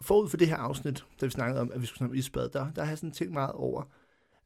forud 0.00 0.28
for 0.28 0.36
det 0.36 0.48
her 0.48 0.56
afsnit, 0.56 1.04
da 1.20 1.26
vi 1.26 1.30
snakkede 1.30 1.60
om, 1.60 1.72
at 1.72 1.80
vi 1.80 1.86
skulle 1.86 1.98
snakke 1.98 2.12
om 2.12 2.18
isbad, 2.18 2.48
der, 2.48 2.72
der 2.72 2.82
har 2.82 2.90
jeg 2.90 2.98
sådan 2.98 3.12
tænkt 3.12 3.32
meget 3.32 3.52
over, 3.52 3.82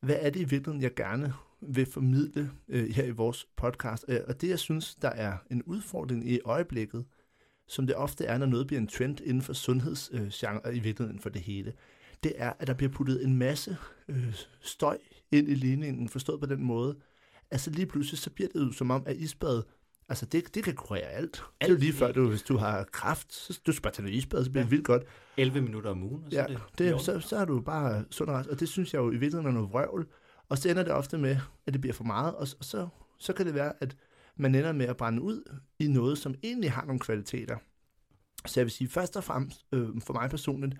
hvad 0.01 0.17
er 0.21 0.31
det 0.31 0.41
i 0.41 0.45
virkeligheden, 0.45 0.83
jeg 0.83 0.95
gerne 0.95 1.35
vil 1.61 1.87
formidle 1.87 2.51
øh, 2.69 2.89
her 2.89 3.05
i 3.05 3.11
vores 3.11 3.49
podcast. 3.57 4.05
Øh, 4.09 4.21
og 4.29 4.41
det, 4.41 4.49
jeg 4.49 4.59
synes, 4.59 4.95
der 4.95 5.09
er 5.09 5.37
en 5.51 5.63
udfordring 5.63 6.31
i 6.31 6.41
øjeblikket, 6.45 7.05
som 7.69 7.87
det 7.87 7.97
ofte 7.97 8.25
er, 8.25 8.39
når 8.39 8.47
noget 8.47 8.67
bliver 8.67 8.81
en 8.81 8.87
trend 8.87 9.21
inden 9.21 9.43
for 9.43 9.53
sundhedsgenre, 9.53 10.71
øh, 10.71 10.77
i 10.77 10.81
virkeligheden 10.81 11.21
for 11.21 11.29
det 11.29 11.41
hele, 11.41 11.73
det 12.23 12.33
er, 12.37 12.53
at 12.59 12.67
der 12.67 12.75
bliver 12.75 12.93
puttet 12.93 13.25
en 13.25 13.37
masse 13.37 13.77
øh, 14.09 14.35
støj 14.61 14.99
ind 15.33 15.49
i 15.49 15.55
ligningen, 15.55 16.09
forstået 16.09 16.41
på 16.41 16.47
den 16.47 16.63
måde. 16.63 16.97
Altså 17.51 17.71
lige 17.71 17.87
pludselig, 17.87 18.19
så 18.19 18.31
bliver 18.31 18.49
det 18.49 18.61
jo 18.61 18.73
som 18.73 18.91
om, 18.91 19.03
at 19.07 19.17
isbad, 19.17 19.63
altså 20.09 20.27
det, 20.27 20.55
det 20.55 20.65
kan 20.65 20.75
kurere 20.75 21.03
alt. 21.03 21.43
alt. 21.61 21.69
Det 21.71 21.75
er 21.77 21.79
lige 21.79 21.93
før, 21.93 22.13
du, 22.13 22.29
hvis 22.29 22.43
du 22.43 22.57
har 22.57 22.85
kraft, 22.85 23.33
så 23.35 23.61
du 23.67 23.73
skal 23.73 23.83
bare 23.83 23.93
tage 23.93 24.03
noget 24.05 24.17
isbad, 24.17 24.45
så 24.45 24.51
bliver 24.51 24.63
det 24.65 24.71
Ja. 24.71 24.75
vildt 24.75 24.87
godt. 24.87 25.03
11 25.37 25.61
minutter 25.61 25.91
om 25.91 26.03
ugen, 26.03 26.25
og 26.25 26.31
så 26.33 26.39
Ja, 26.39 26.47
det, 26.47 26.61
det, 26.79 27.01
så, 27.01 27.21
så 27.21 27.37
er 27.37 27.45
du 27.45 27.61
bare 27.61 28.05
sund 28.11 28.31
og 28.31 28.45
og 28.51 28.61
det 28.61 28.69
synes 28.69 28.95
jeg 28.95 29.01
jo 29.01 29.09
i 29.09 29.17
virkeligheden 29.17 29.47
er 29.47 29.51
noget 29.51 29.73
vrøvl. 29.73 30.07
Og 30.49 30.59
så 30.59 30.69
ender 30.69 30.83
det 30.83 30.93
ofte 30.93 31.19
med, 31.19 31.37
at 31.67 31.73
det 31.73 31.81
bliver 31.81 31.95
for 31.95 32.05
meget, 32.05 32.35
og 32.35 32.49
så, 32.49 32.57
så, 32.61 32.89
så 33.19 33.33
kan 33.33 33.47
det 33.47 33.55
være, 33.55 33.73
at 33.81 33.97
man 34.37 34.55
ender 34.55 34.73
med 34.73 34.87
at 34.87 34.97
brænde 34.97 35.23
ud 35.23 35.59
i 35.79 35.87
noget, 35.89 36.19
som 36.19 36.35
egentlig 36.43 36.73
har 36.73 36.85
nogle 36.85 37.01
kvaliteter. 37.01 37.57
Så 38.47 38.61
jeg 38.61 38.65
vil 38.65 38.71
sige, 38.73 38.89
først 38.89 39.17
og 39.17 39.25
fremmest 39.25 39.67
øh, 39.73 39.89
for 40.01 40.13
mig 40.13 40.31
personligt, 40.31 40.75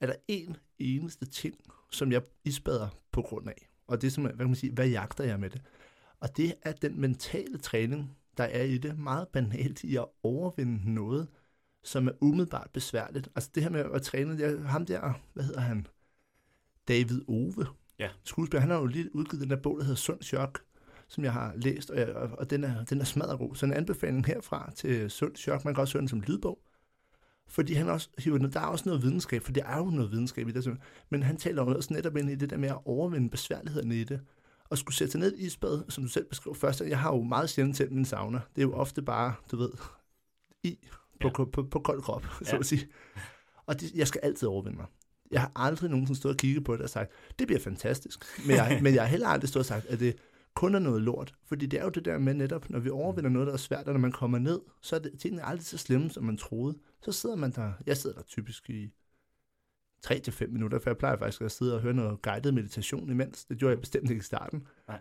er 0.00 0.06
der 0.06 0.14
en 0.28 0.56
eneste 0.78 1.26
ting, 1.26 1.54
som 1.90 2.12
jeg 2.12 2.22
isbader 2.44 2.88
på 3.12 3.22
grund 3.22 3.48
af. 3.48 3.68
Og 3.86 4.00
det 4.02 4.06
er 4.06 4.10
som, 4.10 4.24
hvad 4.24 4.32
kan 4.36 4.46
man 4.46 4.54
sige, 4.54 4.72
hvad 4.72 4.88
jagter 4.88 5.24
jeg 5.24 5.40
med 5.40 5.50
det? 5.50 5.62
Og 6.20 6.36
det 6.36 6.54
er 6.62 6.72
den 6.72 7.00
mentale 7.00 7.58
træning, 7.58 8.16
der 8.38 8.44
er 8.44 8.62
i 8.62 8.78
det. 8.78 8.98
Meget 8.98 9.28
banalt 9.28 9.84
i 9.84 9.96
at 9.96 10.06
overvinde 10.22 10.94
noget, 10.94 11.28
som 11.84 12.08
er 12.08 12.12
umiddelbart 12.20 12.70
besværligt. 12.72 13.28
Altså 13.34 13.50
det 13.54 13.62
her 13.62 13.70
med 13.70 13.80
at 13.94 14.02
træne, 14.02 14.38
det 14.38 14.44
er 14.46 14.60
ham 14.62 14.86
der, 14.86 15.12
hvad 15.34 15.44
hedder 15.44 15.60
han? 15.60 15.86
David 16.88 17.20
Ove. 17.28 17.66
Ja. 17.98 18.08
Skuespiller. 18.24 18.60
Han 18.60 18.70
har 18.70 18.78
jo 18.78 18.86
lige 18.86 19.16
udgivet 19.16 19.42
den 19.42 19.50
der 19.50 19.56
bog, 19.56 19.76
der 19.78 19.84
hedder 19.84 19.96
Sund 19.96 20.22
Chok, 20.22 20.60
som 21.08 21.24
jeg 21.24 21.32
har 21.32 21.52
læst, 21.56 21.90
og, 21.90 21.98
jeg, 21.98 22.08
og, 22.14 22.50
den, 22.50 22.64
er, 22.64 22.84
den 22.84 23.00
er 23.00 23.04
smadret 23.04 23.38
god. 23.38 23.54
Så 23.54 23.66
en 23.66 23.72
anbefaling 23.72 24.26
herfra 24.26 24.70
til 24.76 25.10
Sund 25.10 25.36
Chok. 25.36 25.64
Man 25.64 25.74
kan 25.74 25.80
også 25.80 25.94
høre 25.94 26.00
den 26.00 26.08
som 26.08 26.20
lydbog. 26.20 26.58
Fordi 27.48 27.74
han 27.74 27.88
også 27.88 28.08
hiver, 28.18 28.38
den- 28.38 28.52
der 28.52 28.60
er 28.60 28.66
også 28.66 28.84
noget 28.88 29.02
videnskab, 29.02 29.42
for 29.42 29.52
det 29.52 29.62
er 29.66 29.76
jo 29.78 29.84
noget 29.84 30.10
videnskab 30.10 30.48
i 30.48 30.52
det. 30.52 30.78
Men 31.10 31.22
han 31.22 31.36
taler 31.36 31.62
jo 31.62 31.76
også 31.76 31.92
netop 31.94 32.16
ind 32.16 32.30
i 32.30 32.34
det 32.34 32.50
der 32.50 32.56
med 32.56 32.68
at 32.68 32.78
overvinde 32.84 33.30
besværlighederne 33.30 34.00
i 34.00 34.04
det. 34.04 34.20
Og 34.70 34.78
skulle 34.78 34.96
sætte 34.96 35.10
sig 35.12 35.20
ned 35.20 35.36
i 35.36 35.46
isbad, 35.46 35.82
som 35.88 36.04
du 36.04 36.08
selv 36.10 36.24
beskrev 36.28 36.54
først. 36.54 36.80
Jeg 36.80 36.98
har 36.98 37.14
jo 37.14 37.22
meget 37.22 37.50
sjældent 37.50 37.76
tændt 37.76 37.92
min 37.92 38.04
sauna. 38.04 38.40
Det 38.56 38.62
er 38.62 38.66
jo 38.66 38.72
ofte 38.74 39.02
bare, 39.02 39.34
du 39.50 39.56
ved, 39.56 39.70
i 40.64 40.78
på, 41.20 41.28
Ja. 41.28 41.28
ja. 41.38 41.44
på, 41.44 41.62
på 41.62 41.78
kold 41.78 42.02
krop, 42.02 42.26
så 42.42 42.50
Ja. 42.52 42.58
at 42.58 42.66
sige. 42.66 42.88
Og 43.66 43.80
det, 43.80 43.92
jeg 43.94 44.08
skal 44.08 44.20
altid 44.24 44.48
overvinde 44.48 44.76
mig. 44.78 44.86
Jeg 45.30 45.40
har 45.40 45.52
aldrig 45.56 45.90
nogensinde 45.90 46.18
stået 46.20 46.34
og 46.34 46.38
kigget 46.38 46.64
på 46.64 46.72
det 46.72 46.82
og 46.82 46.90
sagt, 46.90 47.10
det 47.38 47.46
bliver 47.46 47.60
fantastisk. 47.60 48.24
Men 48.46 48.56
jeg, 48.56 48.78
men 48.82 48.94
jeg 48.94 49.02
har 49.02 49.08
heller 49.08 49.28
aldrig 49.28 49.48
stået 49.48 49.60
og 49.62 49.66
sagt, 49.66 49.86
at 49.86 50.00
det 50.00 50.16
kun 50.54 50.74
er 50.74 50.78
noget 50.78 51.02
lort. 51.02 51.34
Fordi 51.46 51.66
det 51.66 51.80
er 51.80 51.84
jo 51.84 51.90
det 51.90 52.04
der 52.04 52.18
med 52.18 52.34
netop, 52.34 52.70
når 52.70 52.78
vi 52.78 52.90
overvinder 52.90 53.30
noget, 53.30 53.46
der 53.46 53.52
er 53.52 53.56
svært, 53.56 53.86
og 53.86 53.92
når 53.92 54.00
man 54.00 54.12
kommer 54.12 54.38
ned, 54.38 54.60
så 54.82 54.96
er 54.96 55.00
det, 55.00 55.12
tingene 55.20 55.44
aldrig 55.46 55.66
så 55.66 55.78
slemme, 55.78 56.10
som 56.10 56.24
man 56.24 56.36
troede. 56.36 56.78
Så 57.02 57.12
sidder 57.12 57.36
man 57.36 57.50
der, 57.50 57.72
jeg 57.86 57.96
sidder 57.96 58.16
der 58.16 58.22
typisk 58.22 58.70
i 58.70 58.90
3-5 60.06 60.46
minutter, 60.46 60.78
for 60.78 60.90
jeg 60.90 60.98
plejer 60.98 61.16
faktisk 61.16 61.42
at 61.42 61.52
sidde 61.52 61.74
og 61.74 61.80
høre 61.80 61.94
noget 61.94 62.22
guided 62.22 62.52
meditation 62.52 63.10
imens. 63.10 63.44
Det 63.44 63.58
gjorde 63.58 63.72
jeg 63.72 63.80
bestemt 63.80 64.10
ikke 64.10 64.20
i 64.20 64.24
starten. 64.24 64.66
Nej. 64.88 64.98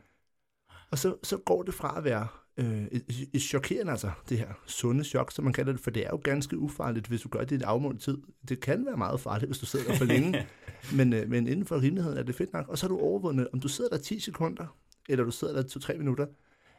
Og 0.92 0.98
så, 0.98 1.16
så 1.24 1.38
går 1.38 1.64
det 1.64 1.74
fra 1.74 1.98
at 1.98 2.04
være 2.04 2.28
øh, 2.58 2.84
et, 2.92 3.30
et 3.34 3.42
chokerende, 3.42 3.92
altså 3.92 4.12
det 4.30 4.38
her 4.38 4.54
sunde 4.66 5.04
chok, 5.04 5.32
som 5.32 5.44
man 5.44 5.54
kalder 5.54 5.72
det, 5.72 5.82
for 5.82 5.92
det 5.92 6.06
er 6.06 6.10
jo 6.10 6.22
ganske 6.24 6.58
ufarligt, 6.58 7.08
hvis 7.08 7.22
du 7.22 7.30
gør 7.30 7.40
det 7.40 7.52
i 7.52 7.56
et 7.56 7.64
afmålt 7.64 8.02
tid. 8.02 8.18
Det 8.50 8.60
kan 8.60 8.86
være 8.86 8.98
meget 8.98 9.20
farligt, 9.20 9.50
hvis 9.50 9.60
du 9.60 9.66
sidder 9.66 9.86
der 9.86 9.98
for 9.98 10.06
længe, 10.06 10.48
men, 10.98 11.14
øh, 11.14 11.30
men 11.30 11.48
inden 11.48 11.66
for 11.66 11.82
rimeligheden 11.82 12.18
er 12.18 12.24
det 12.24 12.36
fedt 12.36 12.54
nok. 12.54 12.68
Og 12.68 12.78
så 12.78 12.86
er 12.86 12.88
du 12.88 13.00
overvundet, 13.00 13.48
om 13.54 13.60
du 13.60 13.68
sidder 13.68 13.90
der 13.90 13.98
10 13.98 14.20
sekunder, 14.20 14.78
eller 15.10 15.26
du 15.26 15.32
sidder 15.32 15.62
der 15.62 15.64
2-3 15.94 15.98
minutter, 15.98 16.28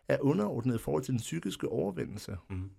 er 0.09 0.19
underordnet 0.21 0.75
i 0.75 0.79
forhold 0.79 1.03
til 1.03 1.13
den 1.13 1.21
psykiske 1.21 1.69
overvindelse. 1.69 2.37
Mm. 2.51 2.71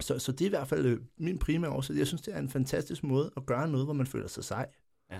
Så, 0.00 0.18
så 0.18 0.32
det 0.32 0.40
er 0.40 0.46
i 0.46 0.48
hvert 0.48 0.68
fald 0.68 0.86
øh, 0.86 1.00
min 1.16 1.38
primære 1.38 1.70
årsag. 1.70 1.96
Jeg 1.96 2.06
synes, 2.06 2.22
det 2.22 2.34
er 2.34 2.38
en 2.38 2.48
fantastisk 2.48 3.04
måde 3.04 3.32
at 3.36 3.46
gøre 3.46 3.68
noget, 3.68 3.86
hvor 3.86 3.94
man 3.94 4.06
føler 4.06 4.28
sig 4.28 4.44
sej. 4.44 4.66
Ja. 5.10 5.18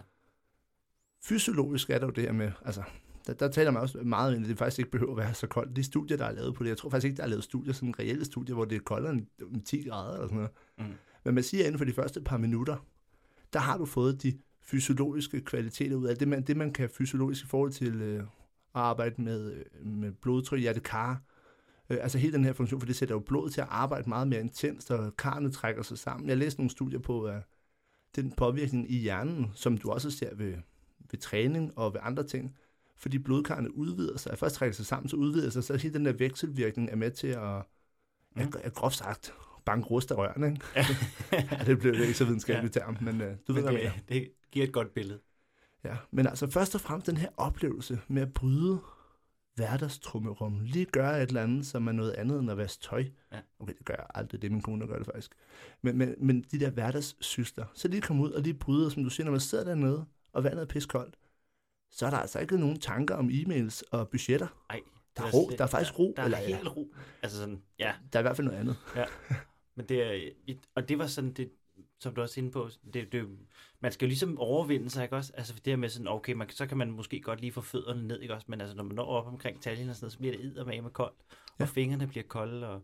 Fysiologisk 1.23 1.91
er 1.91 1.99
der 1.99 2.07
jo 2.07 2.13
det 2.13 2.25
her 2.25 2.33
med, 2.33 2.53
altså, 2.65 2.83
der, 3.27 3.35
der 3.35 3.49
taler 3.49 3.71
man 3.71 3.83
også 3.83 3.99
meget 3.99 4.37
om, 4.37 4.43
at 4.43 4.49
det 4.49 4.59
faktisk 4.59 4.79
ikke 4.79 4.91
behøver 4.91 5.13
at 5.13 5.19
være 5.19 5.35
så 5.35 5.47
koldt. 5.47 5.77
De 5.77 5.85
studier, 5.85 6.17
der 6.17 6.25
er 6.25 6.33
lavet 6.33 6.55
på 6.55 6.63
det, 6.63 6.69
jeg 6.69 6.77
tror 6.77 6.91
faktisk 6.91 7.05
ikke, 7.05 7.17
der 7.17 7.23
er 7.23 7.29
lavet 7.29 7.45
studier, 7.45 7.73
sådan 7.73 7.99
reelle 7.99 8.25
studier, 8.25 8.55
hvor 8.55 8.65
det 8.65 8.77
er 8.77 8.81
koldere 8.81 9.13
end 9.13 9.63
10 9.65 9.83
grader 9.83 10.13
eller 10.13 10.27
sådan 10.27 10.37
noget. 10.37 10.51
Mm. 10.79 10.95
Men 11.25 11.35
man 11.35 11.45
siger, 11.45 11.63
at 11.63 11.67
inden 11.67 11.79
for 11.79 11.85
de 11.85 11.93
første 11.93 12.21
par 12.21 12.37
minutter, 12.37 12.77
der 13.53 13.59
har 13.59 13.79
du 13.79 13.85
fået 13.87 14.23
de 14.23 14.39
fysiologiske 14.63 15.41
kvaliteter 15.41 15.97
ud 15.97 16.07
af 16.07 16.17
det, 16.17 16.29
man, 16.29 16.43
det 16.43 16.57
man 16.57 16.73
kan 16.73 16.91
fysiologisk 16.91 17.45
i 17.45 17.49
forhold 17.49 17.73
til 17.73 18.03
øh, 18.03 18.21
at 18.21 18.27
arbejde 18.75 19.23
med, 19.23 19.53
øh, 19.53 19.87
med 19.87 20.13
blodtryk, 20.13 20.61
hjertekar, 20.61 21.23
øh, 21.91 21.99
altså 22.01 22.19
hele 22.19 22.33
den 22.33 22.45
her 22.45 22.53
funktion, 22.53 22.81
for 22.81 22.87
det 22.87 22.97
sætter 22.97 23.15
jo 23.15 23.19
blod 23.19 23.51
til 23.51 23.61
at 23.61 23.67
arbejde 23.71 24.09
meget 24.09 24.29
mere 24.29 24.41
intenst, 24.41 24.91
og 24.91 25.17
karne 25.17 25.51
trækker 25.51 25.83
sig 25.83 25.99
sammen. 25.99 26.29
Jeg 26.29 26.37
læste 26.37 26.61
nogle 26.61 26.71
studier 26.71 26.99
på 26.99 27.29
øh, 27.29 27.41
den 28.17 28.33
påvirkning 28.33 28.91
i 28.91 28.99
hjernen, 28.99 29.51
som 29.55 29.79
du 29.79 29.91
også 29.91 30.11
ser 30.11 30.35
ved, 30.35 30.55
ved 31.11 31.19
træning 31.19 31.79
og 31.79 31.95
ved 31.95 32.01
andre 32.03 32.23
ting, 32.23 32.57
fordi 32.97 33.19
blodkarrene 33.19 33.77
udvider 33.77 34.19
sig. 34.19 34.39
Først 34.39 34.55
trækker 34.55 34.75
sig 34.75 34.87
sammen, 34.87 35.09
så 35.09 35.17
udvider 35.17 35.51
sig, 35.51 35.65
så 35.65 35.77
hele 35.77 35.95
den 35.95 36.05
der 36.05 36.13
vekselvirkning 36.13 36.91
er 36.91 36.97
med 36.97 37.11
til 37.11 37.29
at, 37.29 37.63
mm. 38.37 38.43
at, 38.43 38.57
at 38.57 38.75
groft 38.75 38.97
sagt, 38.97 39.35
banke 39.65 39.89
rust 39.89 40.11
af 40.11 40.17
rørene. 40.17 40.47
Ikke? 40.47 40.61
ja, 40.77 40.85
det 41.67 41.79
blev 41.79 41.93
det 41.93 42.01
ikke 42.01 42.15
så 42.15 42.25
videnskabeligt 42.25 42.77
ja. 42.77 42.81
term, 42.81 42.97
men 43.01 43.21
uh, 43.21 43.27
du 43.49 43.53
ved, 43.53 43.63
hvad 43.63 43.73
det, 43.73 43.81
mener. 43.81 43.93
det 44.09 44.33
giver 44.53 44.67
et 44.67 44.73
godt 44.73 44.95
billede. 44.95 45.21
Ja, 45.85 45.97
men 46.11 46.27
altså 46.27 46.51
først 46.51 46.75
og 46.75 46.81
fremmest 46.81 47.07
den 47.07 47.17
her 47.17 47.29
oplevelse 47.37 48.01
med 48.09 48.23
at 48.23 48.33
bryde 48.33 48.81
hverdagstrummerum. 49.55 50.61
Lige 50.61 50.85
gøre 50.85 51.23
et 51.23 51.29
eller 51.29 51.43
andet, 51.43 51.67
som 51.67 51.87
er 51.87 51.93
noget 51.93 52.13
andet 52.13 52.41
end 52.41 52.51
at 52.51 52.57
vaske 52.57 52.83
tøj. 52.83 53.05
Ja. 53.33 53.41
Okay, 53.59 53.75
det 53.79 53.87
gør 53.87 53.95
jeg 53.95 54.07
aldrig, 54.15 54.43
det 54.43 54.49
er 54.49 54.53
min 54.53 54.63
kone, 54.63 54.81
der 54.81 54.87
gør 54.87 54.97
det 54.97 55.07
faktisk. 55.07 55.35
Men, 55.83 55.99
men, 55.99 56.15
men 56.19 56.43
de 56.43 56.61
der 56.61 56.71
hverdagssysler, 56.71 57.67
så 57.75 57.89
lige 57.89 58.01
komme 58.01 58.23
ud 58.23 58.31
og 58.31 58.43
lige 58.43 58.55
bryde, 58.55 58.91
som 58.91 59.05
du 59.05 59.11
siger, 59.11 59.25
når 59.25 59.31
man 59.31 59.41
sidder 59.41 59.65
dernede, 59.65 60.07
og 60.33 60.45
vandet 60.45 60.63
er 60.63 60.67
piskoldt, 60.67 61.17
så 61.91 62.07
er 62.07 62.11
der 62.11 62.17
altså 62.17 62.39
ikke 62.39 62.59
nogen 62.59 62.81
tanker 62.81 63.15
om 63.15 63.29
e-mails 63.29 63.83
og 63.91 64.09
budgetter. 64.09 64.65
Ej, 64.71 64.81
Der 65.17 65.23
er 65.23 65.31
ro, 65.31 65.51
der 65.59 65.65
er 65.65 65.69
faktisk 65.69 65.99
ro. 65.99 66.13
Der 66.17 66.23
er 66.23 66.27
eller, 66.27 66.39
ja, 66.39 66.47
helt 66.57 66.77
ro. 66.77 66.95
Altså 67.23 67.39
sådan, 67.39 67.63
ja. 67.79 67.95
der 68.13 68.19
er 68.19 68.21
i 68.21 68.23
hvert 68.23 68.37
fald 68.37 68.47
noget 68.47 68.61
andet. 68.61 68.77
Men 69.77 69.87
det 69.87 70.03
er, 70.03 70.31
og 70.75 70.89
det 70.89 70.99
var 70.99 71.07
sådan, 71.07 71.33
det, 71.33 71.51
som 72.01 72.15
du 72.15 72.21
også 72.21 72.41
er 72.41 72.43
inde 72.43 72.53
på, 72.53 72.69
det, 72.95 73.13
det, 73.13 73.29
man 73.81 73.93
skal 73.93 74.07
jo 74.07 74.09
ligesom 74.09 74.39
overvinde 74.39 74.91
sig, 74.91 75.03
ikke 75.03 75.17
også? 75.17 75.33
Altså 75.37 75.55
det 75.55 75.67
her 75.71 75.77
med 75.77 75.89
sådan, 75.89 76.09
okay, 76.09 76.33
man, 76.33 76.51
så 76.51 76.67
kan 76.67 76.79
man 76.79 76.91
måske 76.91 77.21
godt 77.21 77.41
lige 77.41 77.53
få 77.53 77.61
fødderne 77.61 78.07
ned, 78.09 78.21
ikke 78.21 78.35
også? 78.35 78.47
Men 78.51 78.61
altså 78.61 78.77
når 78.77 78.85
man 78.85 78.95
når 78.97 79.05
op 79.05 79.27
omkring 79.27 79.63
taljen 79.63 79.89
og 79.89 79.97
sådan 79.97 80.05
noget, 80.05 80.13
så 80.13 80.19
bliver 80.19 80.37
det 80.37 80.45
eddermame 80.45 80.83
med 80.83 80.91
koldt, 80.91 81.17
Ja. 81.59 81.65
og 81.65 81.69
fingrene 81.69 82.07
bliver 82.07 82.25
kolde, 82.25 82.69
og, 82.69 82.83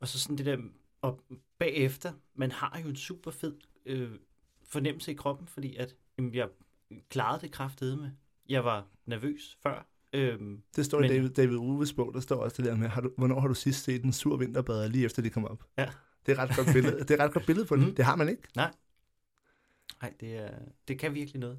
og 0.00 0.08
så 0.08 0.18
sådan 0.18 0.38
det 0.38 0.46
der, 0.46 0.58
og 1.02 1.20
bagefter, 1.58 2.12
man 2.34 2.52
har 2.52 2.80
jo 2.84 2.88
en 2.88 2.96
super 2.96 3.30
fed 3.30 3.54
øh, 3.86 4.10
fornemmelse 4.64 5.10
i 5.10 5.14
kroppen, 5.14 5.46
fordi 5.46 5.76
at 5.76 5.94
jamen, 6.18 6.34
jeg 6.34 6.48
klarede 7.10 7.40
det 7.40 7.52
kraftede 7.52 7.96
med. 7.96 8.10
Jeg 8.48 8.64
var 8.64 8.86
nervøs 9.06 9.58
før, 9.62 9.86
øhm, 10.12 10.62
Det 10.76 10.84
står 10.84 11.00
Men- 11.00 11.10
i 11.10 11.14
David, 11.14 11.30
David 11.30 11.56
Uves 11.56 11.92
bog, 11.92 12.14
der 12.14 12.20
står 12.20 12.36
også 12.36 12.62
det 12.62 12.70
der 12.70 12.76
med, 12.76 12.88
har 12.88 13.00
du, 13.00 13.10
hvornår 13.18 13.40
har 13.40 13.48
du 13.48 13.54
sidst 13.54 13.84
set 13.84 14.04
en 14.04 14.12
sur 14.12 14.36
vinterbader 14.36 14.88
lige 14.88 15.04
efter 15.04 15.22
de 15.22 15.30
kom 15.30 15.44
op? 15.44 15.64
Ja. 15.78 15.88
Det 16.26 16.38
er 16.38 16.42
et 16.42 16.50
ret 16.50 16.56
godt 16.56 16.72
billede, 16.72 16.98
det 16.98 17.10
er 17.10 17.14
et 17.14 17.20
ret 17.20 17.32
godt 17.32 17.46
billede 17.46 17.66
på 17.66 17.76
det. 17.76 17.86
Mhm. 17.86 17.94
Det 17.94 18.04
har 18.04 18.16
man 18.16 18.28
ikke. 18.28 18.42
nej, 20.02 20.12
det, 20.20 20.36
er, 20.36 20.50
det 20.88 20.98
kan 20.98 21.14
virkelig 21.14 21.40
noget. 21.40 21.58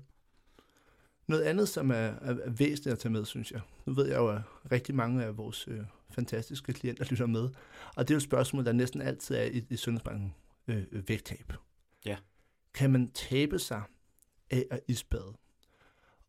Noget 1.27 1.43
andet, 1.43 1.69
som 1.69 1.91
er, 1.91 1.95
er, 1.95 2.35
er 2.43 2.49
væsentligt 2.49 2.93
at 2.93 2.99
tage 2.99 3.11
med, 3.11 3.25
synes 3.25 3.51
jeg. 3.51 3.61
Nu 3.85 3.93
ved 3.93 4.07
jeg 4.07 4.17
jo, 4.17 4.27
at 4.27 4.41
rigtig 4.71 4.95
mange 4.95 5.23
af 5.23 5.37
vores 5.37 5.67
øh, 5.67 5.79
fantastiske 6.09 6.73
klienter 6.73 7.05
lytter 7.09 7.25
med. 7.25 7.49
Og 7.95 8.07
det 8.07 8.09
er 8.09 8.15
jo 8.15 8.17
et 8.17 8.23
spørgsmål, 8.23 8.65
der 8.65 8.71
næsten 8.71 9.01
altid 9.01 9.35
er 9.35 9.43
i, 9.43 9.65
i 9.69 9.75
sundhedsbanken. 9.75 10.35
Øh, 10.67 10.83
øh, 10.91 11.09
vægttab. 11.09 11.53
Ja. 12.05 12.17
Kan 12.73 12.91
man 12.91 13.11
tabe 13.11 13.59
sig 13.59 13.81
af 14.49 14.65
at 14.71 14.79
isbade? 14.87 15.33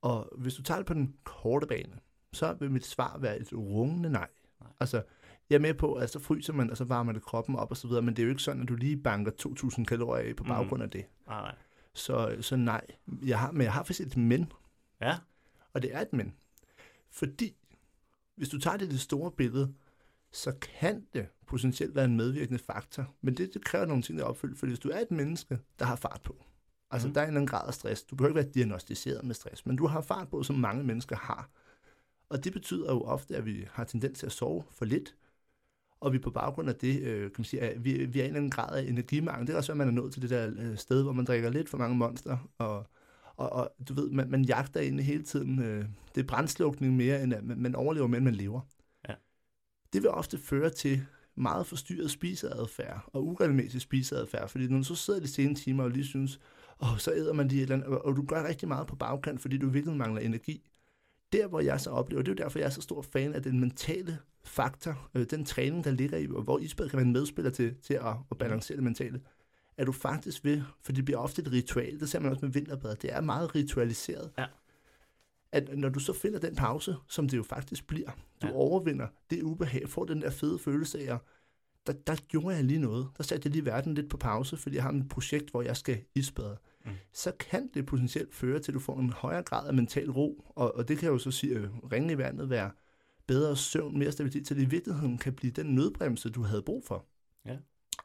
Og 0.00 0.33
hvis 0.38 0.54
du 0.54 0.62
tager 0.62 0.78
det 0.78 0.87
på 0.87 0.95
den 0.95 1.14
korte 1.25 1.66
bane, 1.66 1.99
så 2.33 2.52
vil 2.52 2.71
mit 2.71 2.87
svar 2.87 3.18
være 3.18 3.38
et 3.38 3.52
rungende 3.52 4.11
nej. 4.11 4.28
Nej. 4.61 4.71
Altså, 4.80 5.02
jeg 5.50 5.57
er 5.57 5.61
med 5.61 5.75
på, 5.75 5.95
at 5.95 6.11
så 6.11 6.19
fryser 6.19 6.52
man, 6.52 6.71
og 6.71 6.76
så 6.76 6.85
varmer 6.85 7.12
det 7.12 7.23
kroppen 7.23 7.57
op 7.57 7.71
og 7.71 7.76
så 7.76 7.88
videre, 7.88 8.02
men 8.02 8.17
det 8.17 8.23
er 8.23 8.26
jo 8.26 8.31
ikke 8.31 8.43
sådan, 8.43 8.62
at 8.62 8.69
du 8.69 8.75
lige 8.75 8.97
banker 8.97 9.33
2.000 9.78 9.85
kalorier 9.85 10.28
af 10.28 10.37
på 10.37 10.45
Mhm. 10.45 10.49
baggrund 10.52 10.83
af 10.83 10.90
det. 10.90 11.05
Nej, 11.26 11.40
nej. 11.40 11.55
Så, 11.95 12.37
så 12.40 12.57
nej. 12.57 12.87
Jeg 13.23 13.38
har, 13.38 13.52
men 13.52 13.62
jeg 13.62 13.73
har 13.73 13.83
faktisk 13.83 14.00
et 14.07 14.17
men. 14.17 14.52
Ja, 15.00 15.19
Og 15.73 15.83
det 15.83 15.95
er 15.95 16.00
et 16.00 16.12
men. 16.12 16.35
Fordi, 17.11 17.57
hvis 18.37 18.49
du 18.49 18.59
tager 18.59 18.76
det 18.76 18.90
det 18.90 19.00
store 19.00 19.31
billede, 19.33 19.75
så 20.33 20.52
kan 20.81 21.07
det 21.12 21.26
potentielt 21.47 21.95
være 21.95 22.05
en 22.05 22.17
medvirkende 22.17 22.59
faktor. 22.59 23.14
Men 23.21 23.37
det, 23.37 23.55
det 23.55 23.64
kræver 23.64 23.87
nogle 23.87 24.02
ting, 24.02 24.19
der 24.19 24.25
er 24.25 24.28
opfyldt. 24.28 24.59
Fordi 24.59 24.71
hvis 24.71 24.78
du 24.78 24.88
er 24.88 24.99
et 24.99 25.11
menneske, 25.11 25.59
der 25.78 25.85
har 25.85 25.97
fart 25.97 26.21
på, 26.25 26.45
altså 26.90 27.09
mm. 27.09 27.14
der 27.14 27.21
er 27.21 27.25
en 27.25 27.28
eller 27.28 27.40
anden 27.40 27.49
grad 27.49 27.67
af 27.69 27.75
stress. 27.75 28.02
Du 28.02 28.17
behøver 28.17 28.31
ikke 28.38 28.45
være 28.45 28.52
diagnostiseret 28.55 29.25
med 29.25 29.35
stress, 29.35 29.67
men 29.67 29.76
du 29.76 29.87
har 29.87 30.00
fart 30.00 30.28
på, 30.28 30.43
som 30.43 30.57
mange 30.57 30.85
mennesker 30.85 31.17
har. 31.17 31.50
Og 32.28 32.45
det 32.45 32.52
betyder 32.52 32.93
jo 32.93 33.00
ofte, 33.02 33.37
at 33.37 33.45
vi 33.47 33.67
har 33.73 33.85
tendens 33.85 34.19
til 34.19 34.26
at 34.26 34.33
sove 34.33 34.64
for 34.71 34.85
lidt, 34.85 35.14
og 36.00 36.12
vi 36.12 36.19
på 36.19 36.31
baggrund 36.31 36.69
af 36.69 36.75
det, 36.75 37.02
øh, 37.02 37.21
kan 37.23 37.35
man 37.38 37.45
sige, 37.45 37.61
at 37.62 37.85
vi, 37.85 37.93
vi 38.07 38.21
er 38.21 38.25
i 38.25 38.26
en 38.26 38.31
eller 38.31 38.37
anden 38.37 38.50
grad 38.50 38.76
af 38.78 38.83
energimangel. 38.88 39.47
Det 39.47 39.52
er 39.52 39.57
også, 39.57 39.73
at 39.73 39.78
man 39.78 39.88
er 39.88 39.93
nået 39.93 40.12
til 40.12 40.23
det 40.23 40.31
der 40.31 40.50
øh, 40.59 40.76
sted, 40.76 41.02
hvor 41.02 41.12
man 41.12 41.25
drikker 41.25 41.50
lidt 41.50 41.69
for 41.69 41.78
mange 41.78 41.97
monster, 41.97 42.50
og, 42.59 42.87
og, 43.37 43.52
og 43.52 43.71
du 43.88 43.95
ved, 43.95 44.11
man, 44.11 44.31
man 44.31 44.45
jagter 44.45 44.81
egentlig 44.81 45.07
hele 45.07 45.23
tiden. 45.23 45.62
Øh, 45.62 45.85
det 46.14 46.21
er 46.23 46.26
brændslukning 46.26 46.97
mere, 46.97 47.23
end 47.23 47.35
at 47.35 47.45
man, 47.45 47.59
man 47.59 47.75
overlever, 47.75 48.07
men 48.07 48.25
man 48.25 48.35
lever. 48.35 48.61
Ja. 49.09 49.14
Det 49.93 50.02
vil 50.02 50.11
ofte 50.11 50.38
føre 50.38 50.71
til 50.71 51.02
meget 51.37 51.67
forstyrret 51.67 52.11
spiseadfærd 52.11 53.05
og 53.12 53.26
uregelmæssig 53.26 53.81
spiseadfærd, 53.81 54.49
fordi 54.49 54.69
når 54.69 54.78
du 54.78 54.85
så 54.85 54.95
sidder 54.95 55.21
de 55.21 55.28
sene 55.28 55.55
timer 55.55 55.85
og 55.85 55.90
lige 55.90 56.05
synes, 56.05 56.40
åh, 56.83 56.99
så 56.99 57.12
æder 57.12 57.33
man 57.33 57.49
lige 57.49 57.59
et 57.59 57.62
eller 57.62 57.75
andet, 57.75 57.88
og- 57.88 58.05
og 58.05 58.17
du 58.17 58.25
gør 58.26 58.49
rigtig 58.49 58.69
meget 58.69 58.87
på 58.87 58.97
bagkant, 58.97 59.40
fordi 59.40 59.59
du 59.59 59.69
virkelig 59.69 59.97
mangler 59.97 60.21
energi. 60.21 60.71
Der, 61.32 61.47
hvor 61.47 61.61
jeg 61.61 61.80
så 61.80 61.90
oplever, 61.90 62.23
det 62.23 62.28
er 62.28 62.32
jo 62.32 62.44
derfor, 62.44 62.58
jeg 62.58 62.66
er 62.66 62.70
så 62.70 62.80
stor 62.80 63.02
fan 63.02 63.35
af 63.35 63.42
den 63.42 63.61
mentale 63.61 64.18
faktor, 64.44 65.08
øh, 65.14 65.26
den 65.30 65.44
træning, 65.44 65.85
der 65.85 65.90
ligger 65.90 66.18
i, 66.18 66.26
og 66.28 66.42
hvor 66.42 66.58
isbad 66.58 66.88
kan 66.88 66.97
være 66.97 67.06
en 67.06 67.12
medspiller 67.12 67.50
til, 67.50 67.75
til 67.82 67.94
at, 67.94 68.14
at 68.30 68.38
balancere 68.38 68.76
det 68.76 68.85
mentale, 68.85 69.20
er 69.76 69.85
du 69.85 69.92
faktisk 69.92 70.44
ved, 70.44 70.62
for 70.82 70.92
det 70.92 71.04
bliver 71.04 71.18
ofte 71.18 71.42
et 71.42 71.52
ritual, 71.52 72.00
det 72.00 72.08
ser 72.08 72.20
man 72.20 72.30
også 72.30 72.44
med 72.44 72.52
vinterbad, 72.52 72.97
det 72.97 73.12
er 73.12 73.20
meget 73.20 73.54
ritualiseret. 73.54 74.30
Ja. 74.38 74.47
At 75.52 75.78
når 75.78 75.88
du 75.88 76.00
så 76.00 76.12
finder 76.12 76.38
den 76.38 76.56
pause, 76.56 76.97
som 77.08 77.28
det 77.28 77.37
jo 77.37 77.42
faktisk 77.42 77.87
bliver, 77.87 78.11
du 78.42 78.47
Ja. 78.47 78.52
overvinder 78.52 79.06
det 79.30 79.42
ubehag, 79.42 79.88
får 79.88 80.04
den 80.04 80.23
der 80.23 80.30
fede 80.30 80.58
følelse 80.58 80.99
af, 81.08 81.14
at 81.14 81.20
der, 81.87 81.92
der 81.92 82.16
gjorde 82.28 82.56
jeg 82.56 82.64
lige 82.64 82.80
noget. 82.80 83.08
Der 83.16 83.23
satte 83.23 83.47
jeg 83.47 83.52
lige 83.52 83.64
verden 83.64 83.94
lidt 83.94 84.11
på 84.11 84.16
pause, 84.16 84.56
fordi 84.56 84.76
jeg 84.76 84.82
har 84.82 84.92
et 84.92 85.08
projekt, 85.08 85.50
hvor 85.50 85.62
jeg 85.62 85.76
skal 85.76 85.99
isbade. 86.14 86.56
Mm. 86.88 86.97
Så 87.12 87.33
kan 87.40 87.71
det 87.75 87.87
potentielt 87.87 88.35
føre 88.35 88.59
til, 88.59 88.73
at 88.73 88.75
du 88.75 88.80
får 88.80 88.99
en 89.00 89.11
højere 89.11 89.42
grad 89.42 89.68
af 89.68 89.75
mental 89.75 90.11
ro, 90.11 90.45
og, 90.49 90.75
og 90.75 90.88
det 90.88 90.99
kan 90.99 91.09
jo 91.09 91.18
så 91.18 91.30
sige, 91.30 91.57
at 91.57 91.71
ringe 91.92 92.12
i 92.12 92.18
vandet 92.18 92.50
være 92.50 92.71
bedre 93.26 93.57
søvn, 93.57 93.99
mere 93.99 94.12
stabilitet, 94.12 94.49
så 94.49 94.54
det 94.54 94.62
i 94.62 94.68
virkeligheden 94.71 95.18
kan 95.18 95.33
blive 95.33 95.50
den 95.50 95.75
nødbremse, 95.75 96.30
du 96.30 96.42
havde 96.42 96.62
brug 96.62 96.85
for. 96.85 97.07
Ja. 97.45 97.57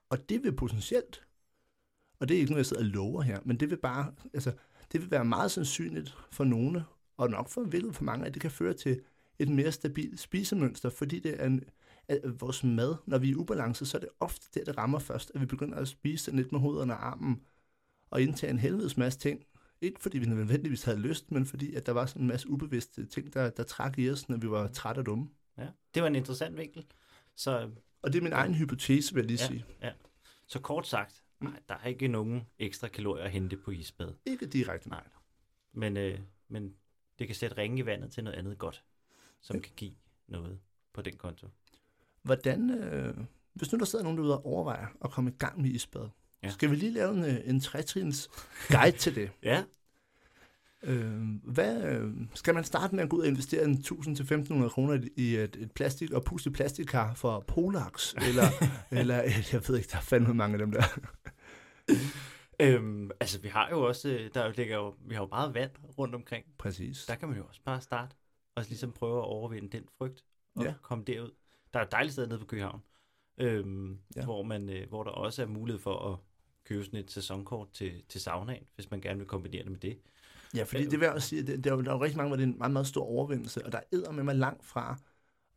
Og 0.10 0.30
det 0.30 0.44
vil 0.44 0.56
potentielt, 0.56 1.24
og 2.20 2.30
det 2.30 2.36
er 2.36 2.40
ikke 2.40 2.52
noget, 2.52 2.60
jeg 2.60 2.66
sidder 2.66 2.84
og 2.84 2.90
lover 2.90 3.22
her, 3.22 3.40
men 3.46 3.60
det 3.60 3.70
vil 3.70 3.78
bare, 3.78 4.12
altså, 4.34 4.52
det 4.92 5.02
vil 5.02 5.12
være 5.12 5.26
meget 5.26 5.52
sandsynligt 5.52 6.18
for 6.32 6.44
nogle, 6.44 6.86
og 7.18 7.30
nok 7.30 7.50
for 7.50 7.64
virkelig 7.64 7.96
for 7.96 8.04
mange, 8.04 8.26
at 8.26 8.34
det 8.34 8.42
kan 8.42 8.52
føre 8.52 8.74
til 8.74 9.02
et 9.40 9.50
mere 9.50 9.72
stabilt 9.72 10.20
spisemønster, 10.20 10.90
fordi 10.90 11.20
det 11.20 11.42
er 11.42 11.46
en, 11.46 11.64
at 12.08 12.42
vores 12.42 12.64
mad, 12.64 12.96
når 13.06 13.18
vi 13.18 13.28
er 13.28 13.32
i 13.32 13.36
ubalance, 13.36 13.86
så 13.86 13.98
er 13.98 14.00
det 14.00 14.10
ofte 14.20 14.48
der, 14.54 14.66
det 14.66 14.78
rammer 14.78 15.00
først, 15.00 15.32
at 15.36 15.42
vi 15.42 15.46
begynder 15.46 15.78
at 15.78 15.88
spise 15.88 16.36
lidt 16.36 16.52
med 16.52 16.60
hovedet 16.60 16.82
under 16.82 16.96
armen, 16.96 17.42
og 18.14 18.22
indtage 18.22 18.50
en 18.52 18.58
helvedes 18.60 18.98
masse 18.98 19.20
ting. 19.20 19.44
Ikke 19.82 20.00
fordi 20.02 20.18
vi 20.18 20.26
nødvendigvis 20.26 20.84
havde 20.84 21.00
lyst, 21.00 21.32
men 21.32 21.46
fordi 21.46 21.74
at 21.76 21.86
der 21.86 21.92
var 21.92 22.06
sådan 22.06 22.22
en 22.22 22.28
masse 22.28 22.50
ubevidste 22.50 23.06
ting, 23.06 23.34
der, 23.34 23.50
der 23.50 23.64
trak 23.64 24.00
i 24.00 24.10
os, 24.10 24.30
når 24.30 24.38
vi 24.38 24.50
var 24.50 24.68
trætte 24.68 25.00
og 25.00 25.06
dumme. 25.06 25.30
ja. 25.58 25.68
Det 25.94 26.02
var 26.02 26.08
en 26.08 26.16
interessant 26.16 26.58
vinkel. 26.58 26.86
Så, 27.36 27.70
Og 28.02 28.14
det 28.14 28.20
er 28.20 28.24
min 28.24 28.34
egen 28.34 28.54
hypotese, 28.54 29.14
vil 29.14 29.22
jeg 29.22 29.28
lige 29.28 29.40
Ja. 29.42 29.48
sige. 29.48 29.66
så 30.48 30.60
kort 30.60 30.88
sagt, 30.88 31.24
nej, 31.40 31.60
der 31.70 31.76
er 31.76 31.88
ikke 31.88 32.08
nogen 32.08 32.42
ekstra 32.60 32.88
kalorier 32.88 33.24
at 33.24 33.32
hente 33.32 33.58
på 33.58 33.72
isbad. 33.72 34.14
Ikke 34.26 34.46
direkte. 34.46 34.90
Nej. 34.90 35.04
Men, 35.74 35.98
øh, 35.98 36.20
men 36.48 36.74
det 37.20 37.28
kan 37.28 37.36
sætte 37.36 37.58
ringe 37.58 37.80
i 37.80 37.86
vandet 37.86 38.12
til 38.12 38.24
noget 38.24 38.38
andet 38.38 38.58
godt, 38.58 38.84
som 39.42 39.56
Ja. 39.56 39.62
kan 39.62 39.72
give 39.76 39.94
noget 40.28 40.60
på 40.94 41.02
den 41.02 41.18
konto. 41.18 41.48
Hvordan, 42.22 42.70
øh, 42.70 43.18
hvis 43.54 43.72
nu 43.72 43.80
der 43.80 43.86
sidder 43.86 44.04
nogen 44.04 44.18
derude 44.18 44.38
og 44.38 44.46
overvejer 44.46 44.88
at 45.04 45.12
komme 45.12 45.30
i 45.32 45.34
gang 45.40 45.62
med 45.62 45.70
isbad, 45.70 46.10
Ja. 46.44 46.50
skal 46.50 46.72
vi 46.72 46.76
lige 46.76 46.92
lave 46.94 47.12
en, 47.14 47.26
øh, 47.26 47.40
en 47.46 47.60
trætrins 47.60 48.30
guide 48.70 48.98
til 48.98 49.16
det? 49.16 49.32
Ja, 49.44 49.64
Øh, 50.86 51.22
hvad, 51.44 52.02
skal 52.34 52.54
man 52.54 52.64
starte 52.64 52.96
med 52.96 53.04
at 53.04 53.10
gå 53.10 53.18
ud 53.18 53.22
og 53.22 53.28
investere 53.28 53.64
en 53.66 53.74
1000-1500 53.78 54.70
kroner 54.70 55.08
i- 55.18 55.36
et, 55.36 55.56
et 55.56 55.72
plastik 55.72 56.12
og 56.12 56.24
puste 56.24 56.52
plastikkar 56.52 57.14
for 57.14 57.40
Polax? 57.48 58.14
Eller, 58.28 58.44
eller 58.92 59.16
jeg 59.54 59.62
ved 59.68 59.78
ikke, 59.78 59.90
der 59.92 59.98
er 59.98 60.02
fandme 60.02 60.34
mange 60.34 60.54
af 60.54 60.60
dem 60.60 60.72
der. 60.72 60.84
Øhm, 62.60 63.12
altså, 63.20 63.40
vi 63.42 63.48
har 63.48 63.70
jo 63.70 63.82
også, 63.88 64.10
øh, 64.10 64.30
der 64.34 64.52
ligger 64.58 64.76
jo, 64.76 64.96
vi 65.06 65.16
har 65.16 65.22
jo 65.22 65.28
meget 65.28 65.54
vand 65.54 65.72
rundt 65.98 66.16
omkring. 66.16 66.46
Præcis. 66.58 67.06
Der 67.06 67.16
kan 67.16 67.28
man 67.28 67.38
jo 67.38 67.44
også 67.46 67.62
bare 67.66 67.82
starte 67.82 68.16
og 68.56 68.64
ligesom 68.70 68.92
prøve 68.92 69.18
at 69.18 69.24
overvinde 69.26 69.70
den 69.78 69.84
frygt 69.98 70.24
og 70.56 70.64
Ja. 70.64 70.74
komme 70.82 71.04
derud. 71.04 71.32
Der 71.74 71.80
er 71.80 71.84
et 71.84 71.92
dejligt 71.92 72.14
sted 72.14 72.28
nede 72.28 72.40
på 72.40 72.46
Køhavn, 72.46 72.82
øhm, 73.38 73.98
ja. 74.16 74.24
hvor, 74.24 74.44
man, 74.44 74.70
øh, 74.70 74.90
hvor 74.90 75.04
der 75.04 75.12
også 75.12 75.42
er 75.42 75.46
mulighed 75.48 75.82
for 75.82 76.12
at 76.14 76.18
købe 76.66 76.84
sådan 76.84 77.00
et 77.00 77.12
sæsonkort 77.12 77.68
til, 77.74 77.92
til 78.10 78.22
saunaen, 78.22 78.64
hvis 78.76 78.92
man 78.92 79.02
gerne 79.02 79.20
vil 79.20 79.28
kombinere 79.28 79.64
det 79.64 79.72
med 79.72 79.80
det. 79.80 79.98
Ja, 80.56 80.64
fordi 80.64 80.84
det 80.84 81.00
vil 81.00 81.06
jeg 81.06 81.14
også 81.14 81.28
sige, 81.28 81.42
at 81.42 81.48
det, 81.48 81.64
der, 81.64 81.72
er 81.72 81.76
jo, 81.76 81.82
der 81.82 81.92
er 81.92 81.96
jo 81.96 82.04
rigtig 82.04 82.18
mange, 82.18 82.30
hvor 82.30 82.36
det 82.38 82.44
er 82.44 82.48
en 82.48 82.58
meget, 82.58 82.74
meget 82.74 82.88
stor 82.88 83.06
overvindelse, 83.06 83.66
og 83.66 83.72
der 83.72 83.80
er 83.92 84.12
med 84.12 84.24
mig 84.24 84.36
langt 84.36 84.66
fra 84.66 84.98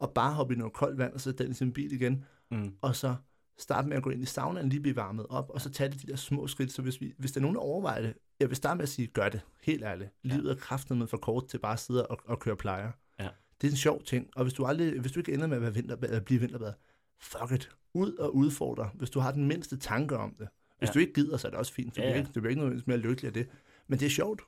at 0.03 0.11
bare 0.15 0.33
hoppe 0.35 0.55
i 0.55 0.57
noget 0.57 0.73
koldt 0.73 0.99
vand 0.99 1.13
og 1.13 1.21
sætte 1.21 1.45
den 1.45 1.53
i 1.53 1.55
sin 1.55 1.73
bil 1.73 1.93
igen, 1.93 2.25
Mm. 2.51 2.75
og 2.81 2.97
så 2.97 3.15
starte 3.59 3.89
med 3.89 3.97
at 3.97 4.03
gå 4.03 4.11
ind 4.11 4.23
i 4.23 4.27
saunaen, 4.27 4.69
lige 4.69 4.81
blive 4.81 4.97
varmet 4.97 5.27
op, 5.29 5.51
og 5.51 5.61
så 5.61 5.71
tage 5.71 5.91
det 5.91 6.03
de 6.03 6.07
der 6.07 6.17
små 6.17 6.47
skridt. 6.47 6.73
Så 6.73 6.83
hvis, 6.83 7.01
vi, 7.01 7.15
hvis 7.19 7.33
der 7.33 7.41
er 7.41 7.43
nogen, 7.43 7.55
der 7.55 7.61
overvejer 7.61 8.03
det, 8.03 8.15
jeg 8.41 8.49
vil 8.49 8.57
starte 8.57 8.77
med 8.77 8.83
at 8.83 8.89
sige, 8.89 9.07
gør 9.07 9.29
det, 9.29 9.41
helt 9.63 9.85
ærligt. 9.85 10.11
Livet 10.23 10.51
er 10.51 10.55
kraftet 10.55 10.97
med 10.97 11.07
for 11.07 11.17
kort 11.17 11.49
til 11.49 11.59
bare 11.59 11.73
at 11.73 11.79
sidde 11.81 12.07
og, 12.07 12.19
og 12.25 12.39
køre 12.41 12.57
plejer. 12.57 12.93
Ja. 13.21 13.29
Det 13.61 13.67
er 13.67 13.71
en 13.71 13.77
sjov 13.77 14.03
ting, 14.03 14.31
og 14.37 14.43
hvis 14.43 14.53
du, 14.55 14.65
aldrig, 14.65 15.01
hvis 15.01 15.13
du 15.13 15.21
ikke 15.21 15.33
ender 15.35 15.47
med 15.47 15.57
at 15.57 15.63
være 15.63 15.75
vinterbad, 15.75 16.09
eller 16.09 16.21
blive 16.21 16.41
vinterbad, 16.41 16.73
fuck 17.21 17.53
it, 17.53 17.71
ud 17.95 18.13
og 18.13 18.35
udfordre, 18.37 18.91
hvis 18.95 19.11
du 19.11 19.21
har 19.21 19.33
den 19.33 19.49
mindste 19.49 19.77
tanke 19.79 20.17
om 20.17 20.35
det. 20.39 20.49
Hvis 20.79 20.89
Ja. 20.89 20.93
du 20.93 20.99
ikke 20.99 21.13
gider, 21.13 21.37
så 21.37 21.47
er 21.49 21.51
det 21.51 21.59
også 21.59 21.73
fint, 21.73 21.95
for 21.95 22.01
Ja, 22.01 22.07
ja, 22.07 22.11
ja. 22.13 22.17
ja. 22.19 22.23
Ikke, 22.23 22.33
du 22.35 22.41
bliver 22.41 22.51
ikke 22.51 22.63
noget 22.63 22.87
mere 22.87 22.99
lykkelig 22.99 23.27
af 23.29 23.33
det. 23.35 23.49
Men 23.87 23.99
det 24.01 24.07
er 24.07 24.11
sjovt. 24.11 24.43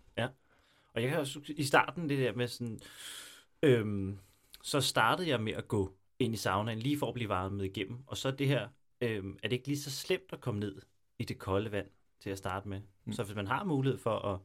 Og 0.95 1.03
jeg 1.03 1.11
kan 1.11 1.21
også, 1.21 1.41
i 1.49 1.65
starten 1.65 2.09
det 2.09 2.19
der 2.19 2.33
med 2.33 2.49
sådan, 2.49 2.81
øhm, 3.63 4.19
så 4.63 4.81
startede 4.81 5.29
jeg 5.29 5.41
med 5.43 5.53
at 5.53 5.69
gå 5.69 5.97
ind 6.19 6.35
i 6.35 6.37
saunaen, 6.37 6.79
lige 6.79 6.99
for 6.99 7.09
at 7.09 7.15
blive 7.15 7.29
varmet 7.29 7.65
igennem. 7.65 7.99
Og 8.07 8.17
så 8.17 8.31
det 8.31 8.47
her, 8.49 8.69
øhm, 9.01 9.39
er 9.43 9.49
det 9.49 9.57
ikke 9.57 9.67
lige 9.69 9.79
så 9.81 9.91
slemt 9.91 10.33
at 10.33 10.41
komme 10.41 10.61
ned 10.61 10.83
i 11.19 11.25
det 11.25 11.39
kolde 11.39 11.73
vand 11.73 11.87
til 12.21 12.31
at 12.31 12.39
starte 12.39 12.69
med. 12.69 12.81
Mm. 13.05 13.13
Så 13.13 13.23
hvis 13.25 13.37
man 13.37 13.47
har 13.47 13.65
mulighed 13.65 13.99
for 13.99 14.19
at 14.19 14.41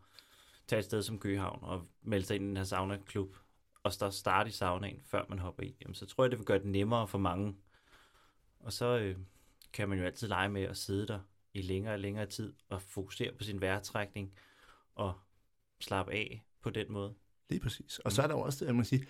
tage 0.67 0.79
et 0.79 0.85
sted 0.85 1.03
som 1.03 1.19
Køhavn 1.19 1.59
og 1.61 1.87
melde 2.01 2.25
sig 2.25 2.35
ind 2.35 2.43
i 2.45 2.47
den 2.47 2.57
her 2.57 2.63
sauna-klub, 2.63 3.35
og 3.83 3.93
så 3.93 4.09
starte 4.09 4.47
i 4.47 4.51
saunaen, 4.51 5.01
før 5.05 5.25
man 5.29 5.39
hopper 5.39 5.63
i, 5.63 5.75
jamen, 5.81 5.95
så 5.95 6.05
tror 6.05 6.23
jeg, 6.23 6.31
det 6.31 6.39
vil 6.39 6.45
gøre 6.45 6.59
det 6.59 6.67
nemmere 6.67 7.07
for 7.07 7.17
mange. 7.17 7.55
Og 8.59 8.73
så 8.73 8.97
øh, 8.97 9.15
kan 9.73 9.89
man 9.89 9.97
jo 9.99 10.05
altid 10.05 10.27
lege 10.27 10.49
med 10.49 10.61
at 10.63 10.77
sidde 10.77 11.07
der 11.07 11.19
i 11.53 11.61
længere 11.61 11.93
og 11.93 11.99
længere 11.99 12.25
tid 12.25 12.53
og 12.69 12.81
fokusere 12.81 13.31
på 13.37 13.43
sin 13.43 13.61
vejrtrækning 13.61 14.33
og 14.95 15.13
slappe 15.81 16.11
af 16.11 16.43
på 16.61 16.69
den 16.69 16.85
måde. 16.91 17.13
Lige 17.49 17.59
præcis. 17.59 17.99
Og 17.99 18.11
så 18.11 18.21
er 18.21 18.27
der 18.27 18.33
jo 18.33 18.41
også, 18.41 18.65
jeg 18.65 18.75
må 18.75 18.83
sige, 18.83 19.05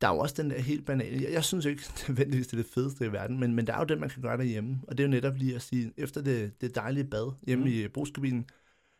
der 0.00 0.08
er 0.08 0.12
jo 0.12 0.18
også 0.18 0.42
den 0.42 0.50
der 0.50 0.58
helt 0.58 0.86
banale, 0.86 1.22
jeg, 1.22 1.32
jeg 1.32 1.44
synes 1.44 1.64
ikke 1.64 1.82
nødvendigvis, 2.08 2.46
det 2.46 2.58
er 2.58 2.62
det 2.62 2.72
fedeste 2.72 3.06
i 3.06 3.12
verden, 3.12 3.40
men, 3.40 3.54
men 3.54 3.66
der 3.66 3.72
er 3.74 3.78
jo 3.78 3.84
det, 3.84 3.98
man 3.98 4.10
kan 4.10 4.22
gøre 4.22 4.36
derhjemme, 4.36 4.80
og 4.88 4.98
det 4.98 5.04
er 5.04 5.08
jo 5.08 5.10
netop 5.10 5.36
lige 5.36 5.54
at 5.54 5.62
sige, 5.62 5.92
efter 5.96 6.22
det, 6.22 6.60
det 6.60 6.74
dejlige 6.74 7.04
bad 7.04 7.32
hjemme 7.46 7.64
Mm. 7.64 7.70
mm. 7.70 7.76
i 7.76 7.88
brugskabinen, 7.88 8.46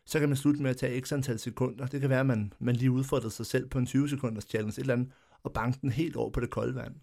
så 0.05 0.19
kan 0.19 0.29
man 0.29 0.37
slutte 0.37 0.61
med 0.61 0.69
at 0.69 0.77
tage 0.77 1.01
x 1.01 1.11
antal 1.13 1.39
sekunder. 1.39 1.87
Det 1.87 2.01
kan 2.01 2.09
være, 2.09 2.19
at 2.19 2.25
man, 2.25 2.53
man 2.59 2.75
lige 2.75 2.91
udfordrer 2.91 3.29
sig 3.29 3.45
selv 3.45 3.69
på 3.69 3.79
en 3.79 3.85
20 3.85 4.09
sekunders 4.09 4.43
challenge, 4.43 4.71
et 4.71 4.77
eller 4.77 4.93
andet, 4.93 5.11
og 5.43 5.53
banke 5.53 5.79
den 5.81 5.89
helt 5.89 6.15
over 6.15 6.29
på 6.29 6.39
det 6.39 6.49
kolde 6.49 6.75
vand. 6.75 6.95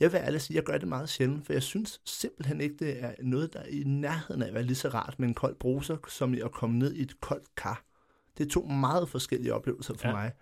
Jeg 0.00 0.12
vil 0.12 0.18
ærligt 0.18 0.42
sige, 0.42 0.54
at 0.54 0.56
jeg 0.56 0.64
gør 0.64 0.78
det 0.78 0.88
meget 0.88 1.08
sjældent, 1.08 1.46
for 1.46 1.52
jeg 1.52 1.62
synes 1.62 2.00
simpelthen 2.04 2.60
ikke, 2.60 2.76
det 2.78 3.02
er 3.04 3.12
noget, 3.22 3.52
der 3.52 3.58
er 3.58 3.66
i 3.68 3.82
nærheden 3.86 4.42
af 4.42 4.46
at 4.48 4.54
være 4.54 4.62
lige 4.62 4.76
så 4.76 4.88
rart 4.88 5.14
med 5.18 5.28
en 5.28 5.34
kold 5.34 5.54
bruser, 5.54 5.96
som 6.08 6.34
i 6.34 6.40
at 6.40 6.52
komme 6.52 6.78
ned 6.78 6.94
i 6.94 7.02
et 7.02 7.20
koldt 7.20 7.54
kar. 7.56 7.84
Det 8.38 8.46
er 8.46 8.50
to 8.50 8.62
meget 8.66 9.08
forskellige 9.08 9.54
oplevelser 9.54 9.94
for 9.94 10.08
Ja. 10.08 10.12
mig. 10.14 10.32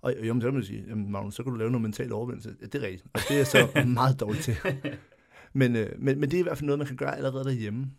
Og 0.00 0.14
jo, 0.26 0.32
men 0.34 0.40
så 0.40 0.46
kan 0.46 0.54
man 0.54 0.64
sige, 0.64 0.84
jamen 0.88 1.10
Magnus, 1.12 1.34
så 1.34 1.42
kan 1.42 1.52
du 1.52 1.58
lave 1.58 1.70
noget 1.70 1.82
mental 1.82 2.12
overvindelse. 2.12 2.56
Ja, 2.60 2.66
det 2.66 2.74
er 2.74 2.82
rigtigt. 2.86 3.04
Og 3.14 3.20
det 3.28 3.30
er 3.30 3.36
jeg 3.36 3.46
så 3.46 3.68
meget 3.86 4.20
dårligt 4.20 4.44
til. 4.44 4.56
Men, 5.54 5.76
øh, 5.76 5.90
men, 5.98 6.20
men 6.20 6.30
det 6.30 6.36
er 6.36 6.40
i 6.40 6.42
hvert 6.42 6.58
fald 6.58 6.66
noget, 6.66 6.78
man 6.78 6.86
kan 6.86 6.96
gøre 6.96 7.16
allerede 7.16 7.44
derhjemme. 7.44 7.90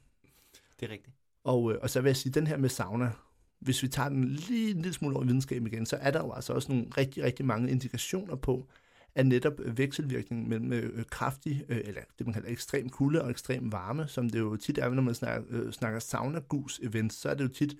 Det 0.79 0.87
er 0.89 0.91
rigtigt. 0.93 1.15
Og, 1.43 1.71
øh, 1.71 1.77
og 1.81 1.89
så 1.89 2.01
vil 2.01 2.09
jeg 2.09 2.17
sige, 2.17 2.33
den 2.33 2.47
her 2.47 2.57
med 2.57 2.69
sauna, 2.69 3.11
hvis 3.59 3.83
vi 3.83 3.87
tager 3.87 4.09
den 4.09 4.25
lige 4.29 4.69
en 4.71 4.75
lille 4.77 4.93
smule 4.93 5.15
over 5.15 5.23
i 5.23 5.27
videnskaben 5.27 5.67
igen, 5.67 5.85
så 5.85 5.95
er 5.95 6.11
der 6.11 6.19
jo 6.19 6.31
altså 6.33 6.53
også 6.53 6.71
nogle 6.71 6.87
rigtig, 6.97 7.23
rigtig 7.23 7.45
mange 7.45 7.71
indikationer 7.71 8.35
på, 8.35 8.67
er 9.15 9.23
netop 9.23 9.59
øh, 9.59 9.77
vekselvirkningen 9.77 10.49
mellem 10.49 10.73
øh, 10.73 10.99
øh, 10.99 11.05
kraftig, 11.05 11.65
eller 11.69 12.01
det 12.17 12.27
man 12.27 12.33
kalder 12.33 12.49
ekstrem 12.49 12.89
kulde 12.89 13.21
og 13.21 13.29
ekstrem 13.29 13.71
varme, 13.71 14.07
som 14.07 14.29
det 14.29 14.39
jo 14.39 14.55
tit 14.55 14.77
er, 14.77 14.89
når 14.89 15.01
man 15.01 15.15
snakker, 15.15 15.71
snakker 15.71 15.99
sauna-gus-events, 15.99 17.21
så 17.21 17.29
er 17.29 17.33
det 17.33 17.43
jo 17.43 17.49
tit 17.49 17.75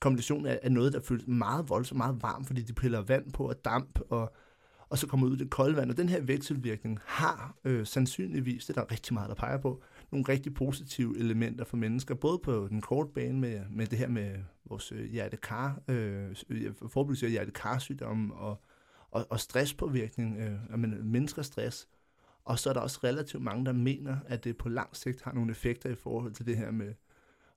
kombinationen 0.00 0.46
af, 0.46 0.60
af 0.62 0.72
noget, 0.72 0.92
der 0.92 1.00
føles 1.00 1.26
meget 1.26 1.68
voldsomt, 1.68 1.96
meget 1.96 2.22
varmt, 2.22 2.46
fordi 2.46 2.62
de 2.62 2.72
piller 2.72 3.00
vand 3.00 3.32
på 3.32 3.48
og 3.48 3.64
damp, 3.64 4.00
og, 4.10 4.36
og 4.88 4.98
så 4.98 5.06
kommer 5.06 5.26
ud 5.26 5.36
i 5.36 5.38
det 5.38 5.50
kolde 5.50 5.76
vand. 5.76 5.90
Og 5.90 5.96
den 5.96 6.08
her 6.08 6.20
vekselvirkning 6.20 6.98
har 7.04 7.56
øh, 7.64 7.86
sandsynligvis, 7.86 8.66
det 8.66 8.76
er 8.76 8.80
der 8.80 8.92
rigtig 8.92 9.14
meget, 9.14 9.28
der 9.28 9.34
peger 9.34 9.58
på, 9.58 9.82
nogle 10.10 10.24
rigtig 10.28 10.54
positive 10.54 11.18
elementer 11.18 11.64
for 11.64 11.76
mennesker, 11.76 12.14
både 12.14 12.38
på 12.38 12.68
den 12.70 12.80
korte 12.80 13.10
bane 13.14 13.40
med, 13.40 13.60
med 13.70 13.86
det 13.86 13.98
her 13.98 14.08
med 14.08 14.36
vores 14.64 14.92
hjertekar, 15.10 15.80
øh, 15.88 16.36
forebyggelse 16.88 17.26
af 17.26 17.32
hjertekarsygdomme 17.32 18.34
og, 18.34 18.62
og, 19.10 19.26
og 19.30 19.40
stresspåvirkning, 19.40 20.38
øh, 20.38 20.72
at 20.72 20.78
man 20.78 21.00
mindsker 21.04 21.42
stress. 21.42 21.88
Og 22.44 22.58
så 22.58 22.70
er 22.70 22.74
der 22.74 22.80
også 22.80 23.00
relativt 23.04 23.42
mange, 23.42 23.64
der 23.64 23.72
mener, 23.72 24.16
at 24.26 24.44
det 24.44 24.56
på 24.56 24.68
lang 24.68 24.96
sigt 24.96 25.22
har 25.22 25.32
nogle 25.32 25.50
effekter 25.50 25.90
i 25.90 25.94
forhold 25.94 26.32
til 26.32 26.46
det 26.46 26.56
her 26.56 26.70
med 26.70 26.94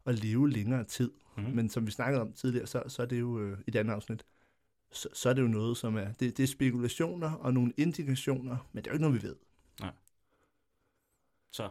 at 0.05 0.23
leve 0.23 0.49
længere 0.49 0.83
tid. 0.83 1.11
Mm. 1.37 1.43
Men 1.43 1.69
som 1.69 1.85
vi 1.85 1.91
snakkede 1.91 2.21
om 2.21 2.33
tidligere, 2.33 2.67
så, 2.67 2.83
så 2.87 3.01
er 3.01 3.05
det 3.05 3.19
jo 3.19 3.39
øh, 3.39 3.57
i 3.67 3.71
det 3.71 3.79
andet 3.79 3.93
afsnit, 3.93 4.25
så, 4.91 5.09
så 5.13 5.29
er 5.29 5.33
det 5.33 5.41
jo 5.41 5.47
noget, 5.47 5.77
som 5.77 5.95
er, 5.95 6.11
det, 6.11 6.37
det 6.37 6.43
er 6.43 6.47
spekulationer 6.47 7.31
og 7.31 7.53
nogle 7.53 7.73
indikationer, 7.77 8.57
men 8.71 8.83
det 8.83 8.89
er 8.89 8.91
jo 8.91 8.95
ikke 8.95 9.07
noget, 9.07 9.23
vi 9.23 9.27
ved. 9.27 9.35
Så 11.51 11.69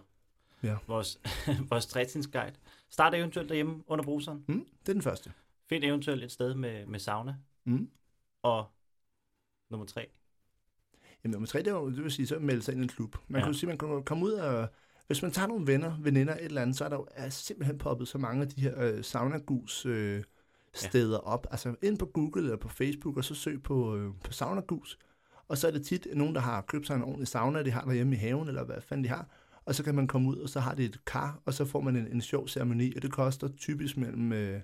Ja. 0.63 0.77
vores, 0.87 1.21
vores 1.71 1.87
trætingsguide. 1.87 2.55
Start 2.91 3.15
eventuelt 3.15 3.49
derhjemme 3.49 3.83
under 3.87 4.05
bruseren. 4.05 4.45
Mm, 4.49 4.67
det 4.81 4.89
er 4.89 4.93
den 4.93 5.03
første. 5.03 5.33
Find 5.69 5.85
eventuelt 5.85 6.25
et 6.25 6.33
sted 6.33 6.55
med, 6.55 6.87
med 6.87 6.99
sauna. 6.99 7.37
Mm. 7.65 7.91
Og 8.43 8.67
nummer 9.71 9.87
tre. 9.87 10.09
Jamen 11.25 11.33
nummer 11.33 11.47
tre, 11.47 11.59
det, 11.59 11.67
er 11.67 11.73
jo, 11.73 11.91
det 11.91 12.03
vil 12.03 12.11
sige, 12.11 12.27
så 12.27 12.39
melde 12.39 12.63
sig 12.63 12.73
ind 12.73 12.81
i 12.81 12.83
en 12.83 12.89
klub. 12.89 13.17
Man 13.29 13.41
Ja. 13.43 13.47
jo 13.47 13.53
sige, 13.53 13.69
man 13.69 13.79
kan 13.79 14.03
komme 14.05 14.25
ud 14.27 14.33
og... 14.33 14.69
Hvis 15.07 15.23
man 15.23 15.31
tager 15.31 15.49
nogle 15.49 15.67
venner, 15.67 15.97
veninder, 16.01 16.35
et 16.35 16.45
eller 16.45 16.63
andet, 16.63 16.77
så 16.77 16.85
er 16.85 16.89
der 16.89 16.97
jo 16.97 17.07
er 17.11 17.29
simpelthen 17.29 17.79
poppet 17.79 18.09
så 18.09 18.19
mange 18.19 18.43
af 18.43 18.49
de 18.49 18.61
her 18.61 18.85
øh, 18.85 19.05
saunagus 19.05 19.87
øh, 19.87 20.23
steder 20.75 21.21
ja. 21.25 21.33
op. 21.33 21.47
Altså 21.51 21.75
ind 21.83 21.99
på 21.99 22.07
Google 22.07 22.43
eller 22.43 22.57
på 22.57 22.69
Facebook, 22.69 23.17
og 23.17 23.25
så 23.25 23.35
søg 23.35 23.63
på, 23.63 23.97
øh, 23.97 24.11
på 24.25 24.33
saunagus. 24.33 24.99
Og 25.49 25.59
så 25.59 25.67
er 25.67 25.71
det 25.71 25.87
tit 25.87 26.07
nogen, 26.15 26.35
der 26.35 26.41
har 26.41 26.61
købt 26.61 26.87
sig 26.87 26.97
en 26.97 27.03
ordentlig 27.03 27.29
sauna, 27.29 27.63
de 27.63 27.71
har 27.71 27.85
derhjemme 27.85 28.15
i 28.15 28.19
haven, 28.19 28.49
eller 28.49 28.65
hvad 28.65 28.81
fanden 28.81 29.05
de 29.05 29.09
har. 29.09 29.29
Og 29.65 29.75
så 29.75 29.85
kan 29.85 29.95
man 29.95 30.07
komme 30.07 30.29
ud, 30.29 30.37
og 30.37 30.49
så 30.49 30.61
har 30.61 30.75
de 30.75 30.85
et 30.85 31.05
kar, 31.05 31.41
og 31.45 31.55
så 31.55 31.65
får 31.65 31.81
man 31.81 31.97
en, 31.97 32.07
en 32.07 32.21
sjov 32.21 32.49
ceremoni, 32.49 32.95
og 32.97 33.03
det 33.03 33.13
koster 33.13 33.49
typisk 33.49 33.97
mellem 33.97 34.33
øh, 34.33 34.61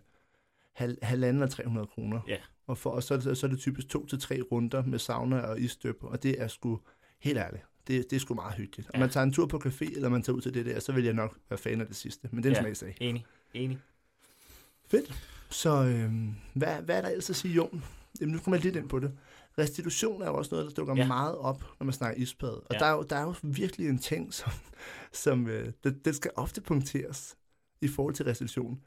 hal, 0.73 0.99
halvanden 1.03 1.43
og 1.43 1.51
300 1.51 1.87
kroner. 1.87 2.21
Ja. 2.29 2.37
Og, 2.67 2.79
for, 2.79 2.91
og 2.91 3.03
så, 3.03 3.15
er 3.15 3.19
det, 3.19 3.39
så 3.39 3.47
er 3.47 3.51
det 3.51 3.59
typisk 3.59 3.89
to 3.89 4.07
til 4.07 4.21
tre 4.21 4.41
runder 4.53 4.83
med 4.85 4.99
sauna 4.99 5.41
og 5.41 5.61
isstøb, 5.61 6.05
og 6.05 6.23
det 6.23 6.43
er 6.43 6.49
sgu, 6.49 6.81
helt 7.19 7.39
ærligt, 7.39 7.63
det, 7.87 8.11
det 8.11 8.17
er 8.17 8.21
sgu 8.21 8.35
meget 8.35 8.55
hyggeligt. 8.55 8.89
Om 8.89 8.93
Ja. 8.95 9.01
man 9.01 9.11
tager 9.11 9.25
en 9.25 9.33
tur 9.33 9.47
på 9.47 9.61
café, 9.65 9.95
eller 9.97 10.09
man 10.09 10.23
tager 10.23 10.37
ud 10.37 10.41
til 10.41 10.55
det 10.55 10.67
der, 10.67 10.81
så 10.81 10.93
vil 10.93 11.05
jeg 11.05 11.15
nok 11.15 11.39
være 11.49 11.59
fan 11.59 11.81
af 11.81 11.87
det 11.87 11.97
sidste. 11.97 12.29
Men 12.33 12.43
det 12.43 12.47
er 12.47 12.51
en 12.51 12.57
Ja. 12.57 12.63
smagssag. 12.63 12.97
Enig. 13.01 13.27
Enig. 13.55 13.79
Fedt. 14.89 15.15
Så 15.51 15.71
øh, 15.85 16.13
hvad, 16.55 16.83
hvad 16.83 16.97
er 16.97 17.01
der 17.03 17.09
ellers 17.09 17.31
at 17.31 17.37
sige, 17.37 17.55
Jon? 17.55 17.85
Jamen, 18.21 18.35
nu 18.35 18.41
kommer 18.41 18.57
jeg 18.57 18.65
lidt 18.65 18.77
ind 18.77 18.89
på 18.89 18.99
det. 18.99 19.13
Restitution 19.59 20.23
er 20.23 20.27
jo 20.27 20.35
også 20.37 20.55
noget, 20.55 20.67
der 20.69 20.75
dukker 20.75 20.97
Ja. 20.97 21.07
meget 21.07 21.37
op, 21.37 21.61
når 21.81 21.85
man 21.85 21.93
snakker 21.95 22.23
isbad. 22.23 22.49
Og 22.49 22.67
ja. 22.73 22.79
der, 22.79 22.85
er 22.87 22.93
jo, 22.93 23.03
der 23.03 23.17
er 23.17 23.23
jo 23.23 23.35
virkelig 23.43 23.89
en 23.89 23.99
ting, 23.99 24.35
som, 24.35 24.53
som 25.13 25.47
øh, 25.49 25.73
det, 25.85 26.05
det 26.05 26.17
skal 26.17 26.31
ofte 26.37 26.61
punkteres 26.61 27.37
i 27.81 27.89
forhold 27.89 28.15
til 28.15 28.25
restitution. 28.25 28.81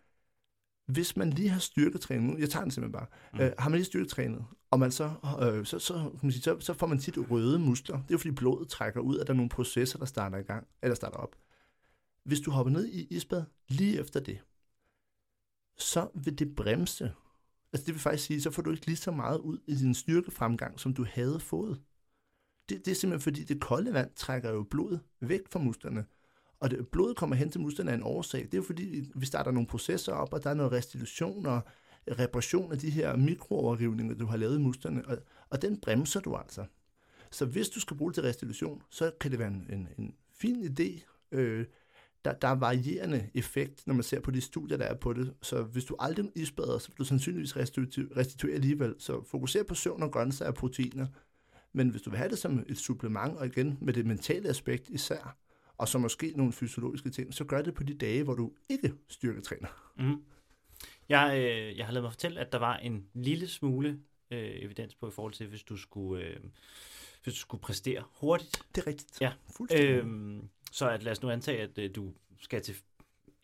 Hvis 0.89 1.17
man 1.17 1.29
lige 1.29 1.49
har 1.49 1.59
styrketrænet, 1.59 2.39
jeg 2.39 2.49
tager 2.49 2.63
den 2.63 2.71
simpelthen 2.71 2.91
bare, 2.91 3.07
mm. 3.33 3.39
øh, 3.39 3.51
har 3.59 3.69
man 3.69 3.77
lige 3.77 3.85
styrketrænet, 3.85 4.45
og 4.71 4.79
man 4.79 4.91
så, 4.91 5.13
øh, 5.41 5.65
så, 5.65 5.79
så, 5.79 5.93
kan 5.93 6.19
man 6.21 6.31
sige, 6.31 6.41
så, 6.41 6.59
så 6.59 6.73
får 6.73 6.87
man 6.87 6.99
tit 6.99 7.17
røde 7.31 7.59
muskler. 7.59 7.95
Det 7.95 8.03
er 8.03 8.11
jo 8.11 8.17
fordi 8.17 8.31
blodet 8.31 8.69
trækker 8.69 8.99
ud, 8.99 9.19
at 9.19 9.27
der 9.27 9.33
er 9.33 9.37
nogle 9.37 9.49
processer, 9.49 9.99
der 9.99 10.05
starter 10.05 10.37
i 10.37 10.41
gang, 10.41 10.67
eller 10.83 10.95
starter 10.95 11.17
op. 11.17 11.35
Hvis 12.23 12.39
du 12.39 12.51
hopper 12.51 12.71
ned 12.71 12.87
i 12.87 13.07
isbad 13.09 13.43
lige 13.69 13.99
efter 13.99 14.19
det, 14.19 14.39
så 15.77 16.09
vil 16.13 16.39
det 16.39 16.55
bremse. 16.55 17.11
Altså 17.73 17.85
det 17.85 17.93
vil 17.93 18.01
faktisk 18.01 18.25
sige, 18.25 18.41
så 18.41 18.51
får 18.51 18.61
du 18.61 18.71
ikke 18.71 18.85
lige 18.85 18.97
så 18.97 19.11
meget 19.11 19.39
ud 19.39 19.57
i 19.67 19.75
din 19.75 19.93
styrkefremgang, 19.93 20.79
som 20.79 20.93
du 20.93 21.05
havde 21.09 21.39
fået. 21.39 21.81
Det, 22.69 22.85
det 22.85 22.91
er 22.91 22.95
simpelthen 22.95 23.23
fordi, 23.23 23.43
det 23.43 23.61
kolde 23.61 23.93
vand 23.93 24.11
trækker 24.15 24.51
jo 24.51 24.63
blodet 24.63 24.99
væk 25.21 25.41
fra 25.49 25.59
musklerne. 25.59 26.05
Og 26.59 26.71
det, 26.71 26.87
blodet 26.87 27.17
kommer 27.17 27.35
hen 27.35 27.49
til 27.49 27.61
musklerne 27.61 27.91
af 27.91 27.95
en 27.95 28.03
årsag. 28.03 28.41
Det 28.41 28.53
er 28.53 28.57
jo 28.57 28.63
fordi, 28.63 29.03
vi 29.15 29.25
starter 29.25 29.51
nogle 29.51 29.67
processer 29.67 30.13
op, 30.13 30.33
og 30.33 30.43
der 30.43 30.49
er 30.49 30.53
noget 30.53 30.71
restitution 30.71 31.45
og 31.45 31.61
reparation 32.19 32.71
af 32.71 32.79
de 32.79 32.89
her 32.89 33.15
mikrooverrivninger, 33.15 34.15
du 34.15 34.25
har 34.25 34.37
lavet 34.37 34.55
i 34.55 34.61
musklerne. 34.61 35.05
Og, 35.07 35.17
og 35.49 35.61
den 35.61 35.77
bremser 35.77 36.19
du 36.19 36.35
altså. 36.35 36.65
Så 37.31 37.45
hvis 37.45 37.69
du 37.69 37.79
skal 37.79 37.97
bruge 37.97 38.11
det 38.11 38.15
til 38.15 38.23
restitution, 38.23 38.81
så 38.89 39.11
kan 39.19 39.31
det 39.31 39.39
være 39.39 39.47
en, 39.47 39.67
en, 39.69 39.87
en 39.97 40.15
fin 40.33 40.63
idé. 40.65 41.05
Øh, 41.31 41.65
der, 42.25 42.33
der 42.33 42.47
er 42.47 42.55
varierende 42.55 43.29
effekt, 43.33 43.87
når 43.87 43.93
man 43.93 44.03
ser 44.03 44.19
på 44.19 44.31
de 44.31 44.41
studier, 44.41 44.77
der 44.77 44.85
er 44.85 44.95
på 44.95 45.13
det. 45.13 45.33
Så 45.41 45.63
hvis 45.63 45.85
du 45.85 45.95
aldrig 45.99 46.31
isbader, 46.35 46.77
så 46.77 46.87
vil 46.87 46.97
du 46.97 47.03
sandsynligvis 47.03 47.55
restitu- 47.55 48.17
restituere 48.17 48.55
alligevel. 48.55 48.95
Så 48.97 49.23
fokuser 49.23 49.63
på 49.63 49.75
søvn 49.75 50.03
og 50.03 50.11
grøntsager 50.11 50.51
og 50.51 50.55
proteiner. 50.55 51.07
Men 51.73 51.89
hvis 51.89 52.01
du 52.01 52.09
vil 52.09 52.17
have 52.17 52.29
det 52.29 52.37
som 52.37 52.65
et 52.67 52.77
supplement, 52.77 53.37
og 53.37 53.45
igen 53.45 53.77
med 53.81 53.93
det 53.93 54.05
mentale 54.05 54.49
aspekt 54.49 54.89
især, 54.89 55.37
og 55.79 55.87
så 55.87 55.97
måske 55.97 56.33
nogle 56.35 56.53
fysiologiske 56.53 57.09
ting, 57.09 57.33
så 57.33 57.43
gør 57.43 57.61
det 57.61 57.73
på 57.73 57.83
de 57.83 57.93
dage, 57.93 58.23
hvor 58.23 58.33
du 58.33 58.51
ikke 58.69 58.93
styrketræner. 59.07 59.91
Mm. 59.97 60.23
Jeg, 61.09 61.33
øh, 61.37 61.77
jeg 61.77 61.85
har 61.85 61.93
lavet 61.93 62.03
mig 62.03 62.11
fortælle, 62.11 62.39
at 62.39 62.51
der 62.51 62.57
var 62.59 62.77
en 62.77 63.05
lille 63.13 63.47
smule 63.47 63.89
øh, 64.31 64.51
evidens 64.53 64.95
på 64.95 65.07
i 65.07 65.11
forhold 65.11 65.33
til, 65.33 65.47
hvis 65.47 65.63
du 65.63 65.77
skulle, 65.77 66.23
øh, 66.25 66.35
hvis 67.23 67.33
du 67.33 67.39
skulle 67.39 67.61
præstere 67.61 68.03
hurtigt. 68.11 68.61
Det 68.75 68.81
er 68.81 68.87
rigtigt. 68.87 69.21
Ja. 69.21 69.33
Fuldstændig. 69.57 69.89
Øhm, 69.89 70.49
så 70.71 70.89
at 70.89 71.03
lad 71.03 71.11
os 71.11 71.21
nu 71.21 71.29
antage, 71.29 71.61
at 71.61 71.77
øh, 71.77 71.95
du 71.95 72.13
skal 72.39 72.61
til 72.61 72.75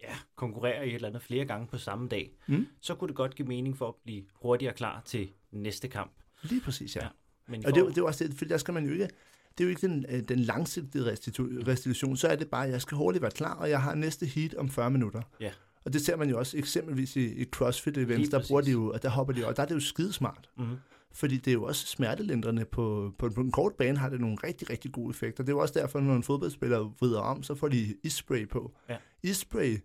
ja, 0.01 0.15
konkurrere 0.35 0.85
i 0.85 0.89
et 0.89 0.95
eller 0.95 1.07
andet 1.07 1.21
flere 1.21 1.45
gange 1.45 1.67
på 1.67 1.77
samme 1.77 2.07
dag, 2.07 2.31
Mm. 2.47 2.67
så 2.81 2.95
kunne 2.95 3.07
det 3.07 3.15
godt 3.15 3.35
give 3.35 3.47
mening 3.47 3.77
for 3.77 3.87
at 3.87 3.95
blive 4.03 4.25
hurtigere 4.33 4.73
klar 4.73 5.01
til 5.05 5.29
næste 5.51 5.87
kamp. 5.87 6.11
Lige 6.43 6.61
præcis, 6.61 6.95
ja. 6.95 7.03
Ja. 7.03 7.09
Men 7.47 7.65
Og 7.65 7.75
det, 7.75 7.85
det 7.87 7.97
er 7.97 8.03
også 8.05 8.27
det, 8.27 8.33
for 8.37 8.45
der 8.45 8.57
skal 8.57 8.73
man 8.73 8.85
jo 8.85 8.93
ikke, 8.93 9.09
det 9.57 9.63
er 9.63 9.65
jo 9.65 9.69
ikke 9.69 9.87
den, 9.87 10.05
øh, 10.09 10.23
den 10.23 10.39
langsigtede 10.39 11.13
restitu- 11.13 11.67
restitution, 11.67 12.17
så 12.17 12.27
er 12.27 12.35
det 12.35 12.49
bare, 12.49 12.65
at 12.65 12.71
jeg 12.71 12.81
skal 12.81 12.97
hurtigt 12.97 13.21
være 13.21 13.31
klar, 13.31 13.53
og 13.53 13.69
jeg 13.69 13.81
har 13.81 13.95
næste 13.95 14.25
heat 14.25 14.53
om 14.53 14.69
40 14.69 14.91
minutter. 14.91 15.21
Ja. 15.39 15.51
Og 15.85 15.93
det 15.93 16.01
ser 16.01 16.15
man 16.15 16.29
jo 16.29 16.39
også 16.39 16.57
eksempelvis 16.57 17.15
i, 17.15 17.25
i 17.25 17.45
CrossFit 17.45 17.97
events, 17.97 18.17
Lige 18.17 18.31
der 18.31 18.47
bruger 18.47 18.61
de 18.61 18.71
jo, 18.71 18.91
og 18.91 19.03
der 19.03 19.09
hopper 19.09 19.33
de 19.33 19.47
og 19.47 19.57
der 19.57 19.63
er 19.63 19.67
det 19.67 19.75
jo 19.75 19.79
skidesmart. 19.79 20.49
Mhm. 20.57 20.75
Fordi 21.11 21.37
det 21.37 21.47
er 21.47 21.53
jo 21.53 21.63
også 21.63 21.87
smertelindrende 21.87 22.65
på, 22.65 23.13
på, 23.17 23.29
på 23.29 23.41
en 23.41 23.51
kort 23.51 23.73
bane, 23.73 23.97
har 23.97 24.09
det 24.09 24.21
nogle 24.21 24.37
rigtig, 24.43 24.69
rigtig 24.69 24.91
gode 24.91 25.09
effekter. 25.09 25.43
Det 25.43 25.51
er 25.51 25.55
jo 25.55 25.61
også 25.61 25.73
derfor, 25.79 25.99
når 25.99 26.15
en 26.15 26.23
fodboldspiller 26.23 26.95
vrider 26.99 27.19
om, 27.19 27.43
så 27.43 27.55
får 27.55 27.67
de 27.67 27.95
isspray 28.03 28.49
på. 28.49 28.75
Ja. 28.89 28.97
Isspray 29.23 29.77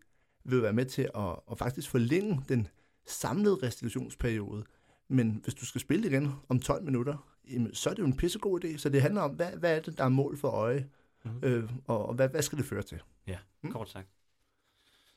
vil 0.44 0.62
være 0.62 0.72
med 0.72 0.84
til 0.84 1.02
at, 1.02 1.36
at 1.50 1.58
faktisk 1.58 1.90
forlænge 1.90 2.40
den 2.48 2.68
samlede 3.06 3.58
restitutionsperiode. 3.62 4.64
Men 5.08 5.40
hvis 5.44 5.54
du 5.54 5.66
skal 5.66 5.80
spille 5.80 6.08
igen 6.08 6.32
om 6.48 6.60
12 6.60 6.84
minutter, 6.84 7.29
jamen, 7.52 7.74
så 7.74 7.90
er 7.90 7.94
det 7.94 8.02
jo 8.02 8.06
en 8.06 8.16
pissegod 8.16 8.64
idé. 8.64 8.76
Så 8.78 8.88
det 8.88 9.02
handler 9.02 9.20
om, 9.20 9.30
hvad, 9.30 9.52
hvad 9.52 9.76
er 9.76 9.80
det, 9.80 9.98
der 9.98 10.04
er 10.04 10.08
mål 10.08 10.36
for 10.36 10.48
øje, 10.48 10.88
Mhm. 11.24 11.38
øh, 11.44 11.70
og, 11.86 12.06
og 12.06 12.14
hvad, 12.14 12.28
hvad 12.28 12.42
skal 12.42 12.58
det 12.58 12.66
føre 12.66 12.82
til? 12.82 13.02
Mm. 13.62 13.72
Kort 13.72 13.88
sagt. 13.90 14.08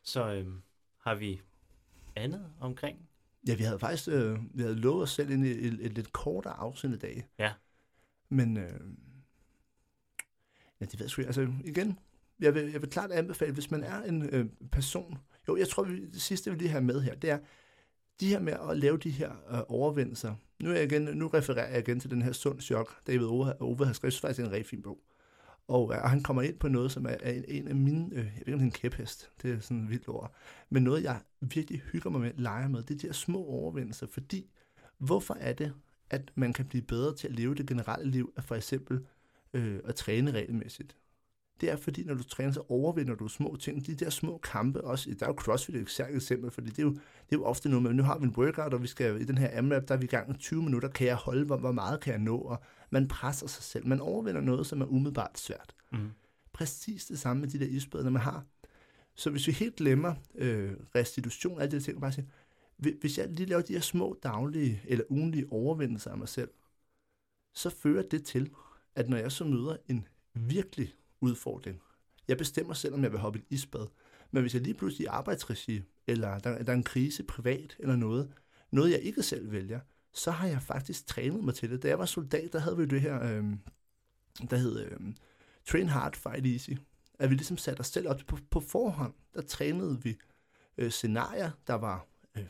Så 0.03 0.33
øhm, 0.33 0.61
har 0.99 1.15
vi 1.15 1.41
andet 2.15 2.51
omkring? 2.59 3.09
Ja, 3.47 3.55
vi 3.55 3.63
havde 3.63 3.79
faktisk 3.79 4.07
øh, 4.07 4.37
vi 4.53 4.61
havde 4.61 4.75
lovet 4.75 5.03
os 5.03 5.11
selv 5.11 5.29
ind 5.31 5.45
i 5.45 5.49
et, 5.51 5.65
et, 5.65 5.85
et 5.85 5.91
lidt 5.93 6.13
kortere 6.13 6.53
afsnit 6.53 6.93
i 6.93 6.97
dag. 6.97 7.27
Ja. 7.39 7.53
Men 8.29 8.57
øh, 8.57 8.79
ja, 10.79 10.85
det 10.85 10.99
ved 10.99 11.05
jeg 11.05 11.09
sgu. 11.09 11.21
Altså 11.21 11.47
igen, 11.65 11.99
jeg 12.39 12.53
vil, 12.53 12.71
jeg 12.71 12.81
vil 12.81 12.89
klart 12.89 13.11
anbefale, 13.11 13.53
hvis 13.53 13.71
man 13.71 13.83
er 13.83 14.01
en 14.03 14.21
øh, 14.29 14.45
person... 14.71 15.17
Jo, 15.47 15.55
jeg 15.57 15.67
tror, 15.67 15.83
vi, 15.83 16.05
det 16.05 16.21
sidste, 16.21 16.51
vi 16.51 16.57
lige 16.57 16.69
har 16.69 16.79
med 16.79 17.01
her, 17.01 17.15
det 17.15 17.29
er 17.29 17.39
de 18.23 18.29
her 18.29 18.39
med 18.39 18.53
at 18.69 18.77
lave 18.77 18.97
de 18.97 19.09
her 19.09 19.31
øh, 19.51 19.59
overvindelser. 19.67 20.35
Nu, 20.59 20.69
er 20.69 20.73
jeg 20.73 20.83
igen, 20.83 21.01
nu 21.01 21.27
refererer 21.27 21.69
jeg 21.69 21.79
igen 21.79 21.99
til 21.99 22.11
den 22.11 22.21
her 22.21 22.31
Sund 22.31 22.61
Chok, 22.61 23.07
David 23.07 23.25
Ove, 23.25 23.61
Ove 23.61 23.85
har 23.85 23.93
skrevet, 23.93 24.19
faktisk 24.19 24.39
en 24.39 24.51
rigtig 24.51 24.69
fin 24.69 24.81
bog. 24.81 24.99
Og, 25.67 25.93
øh, 25.93 26.03
og 26.03 26.09
han 26.09 26.23
kommer 26.23 26.41
ind 26.41 26.59
på 26.59 26.67
noget, 26.67 26.91
som 26.91 27.05
er, 27.05 27.09
er 27.09 27.31
en, 27.31 27.45
en 27.47 27.67
af 27.67 27.75
mine, 27.75 28.09
øh, 28.11 28.17
jeg 28.17 28.25
ved 28.25 28.39
ikke 28.39 28.53
om 28.53 28.59
det 28.59 28.65
er 28.65 28.71
en 28.71 28.71
kæphest, 28.71 29.31
det 29.41 29.51
er 29.51 29.59
sådan 29.59 29.83
et 29.83 29.89
vildt 29.89 30.07
ord, 30.07 30.33
men 30.69 30.83
noget, 30.83 31.03
jeg 31.03 31.19
virkelig 31.41 31.79
hygger 31.79 32.09
mig 32.09 32.21
med, 32.21 32.31
leger 32.35 32.67
med, 32.67 32.83
det 32.83 32.93
er 32.93 32.97
de 32.97 33.07
her 33.07 33.13
små 33.13 33.45
overvindelser, 33.45 34.07
fordi 34.07 34.49
hvorfor 34.97 35.37
er 35.39 35.53
det, 35.53 35.73
at 36.09 36.31
man 36.35 36.53
kan 36.53 36.65
blive 36.65 36.81
bedre 36.81 37.15
til 37.15 37.27
at 37.27 37.33
leve 37.33 37.55
det 37.55 37.67
generelle 37.67 38.11
liv, 38.11 38.33
af 38.37 38.43
for 38.43 38.55
eksempel 38.55 39.05
øh, 39.53 39.79
at 39.85 39.95
træne 39.95 40.31
regelmæssigt? 40.31 40.95
Det 41.61 41.71
er 41.71 41.75
fordi, 41.75 42.03
når 42.03 42.13
du 42.13 42.23
træner, 42.23 42.51
så 42.51 42.63
overvinder 42.69 43.15
du 43.15 43.27
små 43.27 43.55
ting. 43.55 43.85
De 43.87 43.95
der 43.95 44.09
små 44.09 44.37
kampe 44.37 44.83
også. 44.83 45.15
Der 45.19 45.25
er 45.25 45.29
jo 45.29 45.35
CrossFit 45.37 45.75
et 45.75 45.89
særligt 45.89 46.15
eksempel, 46.15 46.51
fordi 46.51 46.69
det 46.69 46.79
er, 46.79 46.83
jo, 46.83 46.89
det 46.91 46.99
er 47.31 47.35
jo 47.35 47.43
ofte 47.45 47.69
noget 47.69 47.83
med, 47.83 47.93
nu 47.93 48.03
har 48.03 48.17
vi 48.17 48.25
en 48.25 48.33
workout, 48.37 48.73
og 48.73 48.81
vi 48.81 48.87
skal 48.87 49.21
i 49.21 49.25
den 49.25 49.37
her 49.37 49.57
AMRAP, 49.57 49.87
der 49.87 49.93
er 49.93 49.97
vi 49.97 50.03
i 50.05 50.07
gang 50.07 50.27
med 50.29 50.37
20 50.39 50.63
minutter. 50.63 50.89
Kan 50.89 51.07
jeg 51.07 51.15
holde, 51.15 51.45
hvor, 51.45 51.57
hvor 51.57 51.71
meget 51.71 51.99
kan 51.99 52.11
jeg 52.13 52.21
nå? 52.21 52.37
Og 52.37 52.63
man 52.89 53.07
presser 53.07 53.47
sig 53.47 53.63
selv. 53.63 53.87
Man 53.87 53.99
overvinder 54.01 54.41
noget, 54.41 54.67
som 54.67 54.81
er 54.81 54.85
umiddelbart 54.85 55.39
svært. 55.39 55.75
Mm. 55.91 56.09
Præcis 56.53 57.05
det 57.05 57.19
samme 57.19 57.39
med 57.41 57.49
de 57.49 57.59
der 57.59 57.65
isbad, 57.65 58.03
når 58.03 58.11
man 58.11 58.21
har. 58.21 58.45
Så 59.15 59.29
hvis 59.29 59.47
vi 59.47 59.51
helt 59.51 59.75
glemmer 59.75 60.15
øh, 60.35 60.71
restitution, 60.95 61.61
alle 61.61 61.71
de 61.71 61.75
der 61.75 61.81
ting, 61.83 62.01
bare 62.01 62.11
siger, 62.11 62.25
"Hvi- 62.77 62.99
hvis 63.01 63.17
jeg 63.17 63.29
lige 63.29 63.45
laver 63.45 63.61
de 63.61 63.73
her 63.73 63.79
små 63.81 64.17
daglige 64.23 64.81
eller 64.85 65.05
ugenlige 65.09 65.51
overvindelser 65.51 66.11
af 66.11 66.17
mig 66.17 66.29
selv, 66.29 66.49
så 67.53 67.69
fører 67.69 68.03
det 68.03 68.25
til, 68.25 68.49
at 68.95 69.09
når 69.09 69.17
jeg 69.17 69.31
så 69.31 69.43
møder 69.45 69.77
en 69.87 70.07
virkelig 70.33 70.93
udfordring, 71.23 71.81
jeg 72.27 72.37
bestemmer 72.37 72.73
selv, 72.73 72.93
om 72.93 73.03
jeg 73.03 73.11
vil 73.11 73.19
hoppe 73.19 73.39
i 73.39 73.41
et 73.41 73.47
isbad, 73.49 73.87
men 74.31 74.41
hvis 74.41 74.53
jeg 74.53 74.61
lige 74.61 74.73
pludselig 74.73 75.05
i 75.05 75.07
arbejdsregi, 75.07 75.81
eller 76.07 76.39
der, 76.39 76.63
der 76.63 76.71
er 76.71 76.77
en 76.77 76.83
krise 76.83 77.23
privat 77.23 77.75
eller 77.79 77.95
noget, 77.95 78.33
noget 78.71 78.91
jeg 78.91 78.99
ikke 78.99 79.23
selv 79.23 79.51
vælger, 79.51 79.79
så 80.13 80.31
har 80.31 80.47
jeg 80.47 80.61
faktisk 80.61 81.07
trænet 81.07 81.43
mig 81.43 81.55
til 81.55 81.69
det. 81.69 81.83
Da 81.83 81.87
jeg 81.87 81.99
var 81.99 82.05
soldat, 82.05 82.53
der 82.53 82.59
havde 82.59 82.77
vi 82.77 82.85
det 82.85 83.01
her, 83.01 83.23
øh, 83.23 83.43
der 84.49 84.57
hed 84.57 84.85
øh, 84.85 84.99
Train 85.65 85.89
Hard, 85.89 86.15
Fight 86.15 86.45
Easy. 86.45 86.69
At 87.19 87.29
vi 87.29 87.35
ligesom 87.35 87.57
satte 87.57 87.79
os 87.79 87.87
selv 87.87 88.09
op 88.09 88.19
på, 88.27 88.37
på 88.51 88.59
forhånd. 88.59 89.13
Der 89.33 89.41
trænede 89.41 90.03
vi 90.03 90.17
øh, 90.77 90.91
scenarier, 90.91 91.51
der 91.67 91.73
var 91.73 92.07
øh, 92.37 92.45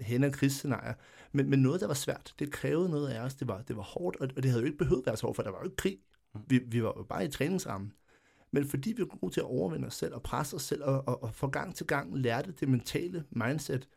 hen, 0.00 0.24
og 0.24 0.32
krigsscenarier, 0.32 0.94
men, 1.32 1.50
men 1.50 1.62
noget, 1.62 1.80
der 1.80 1.86
var 1.86 1.94
svært. 1.94 2.34
Det 2.38 2.52
krævede 2.52 2.88
noget 2.88 3.08
af 3.08 3.20
os. 3.20 3.34
Det 3.34 3.48
var, 3.48 3.62
det 3.62 3.76
var 3.76 3.82
hårdt, 3.82 4.16
og, 4.16 4.28
og 4.36 4.42
det 4.42 4.50
havde 4.50 4.62
jo 4.62 4.66
ikke 4.66 4.78
behøvet 4.78 5.02
at 5.02 5.06
være 5.06 5.16
så 5.16 5.26
hårdt, 5.26 5.36
for 5.36 5.42
der 5.42 5.50
var 5.50 5.58
jo 5.58 5.64
ikke 5.64 5.76
krig. 5.76 5.98
Vi, 6.48 6.58
vi 6.58 6.82
var 6.82 6.94
jo 6.96 7.02
bare 7.02 7.24
i 7.24 7.28
træningsrammen. 7.28 7.92
Men 8.52 8.64
fordi 8.64 8.92
vi 8.92 9.02
var 9.02 9.18
gode 9.20 9.32
til 9.32 9.40
at 9.40 9.46
overvinde 9.46 9.86
os 9.86 9.94
selv 9.94 10.14
og 10.14 10.22
presse 10.22 10.56
os 10.56 10.62
selv, 10.62 10.84
og, 10.84 11.08
og, 11.08 11.22
og 11.22 11.34
for 11.34 11.46
gang 11.46 11.74
til 11.74 11.86
gang 11.86 12.18
lærte 12.18 12.52
det 12.52 12.68
mentale 12.68 13.24
mindset 13.30 13.88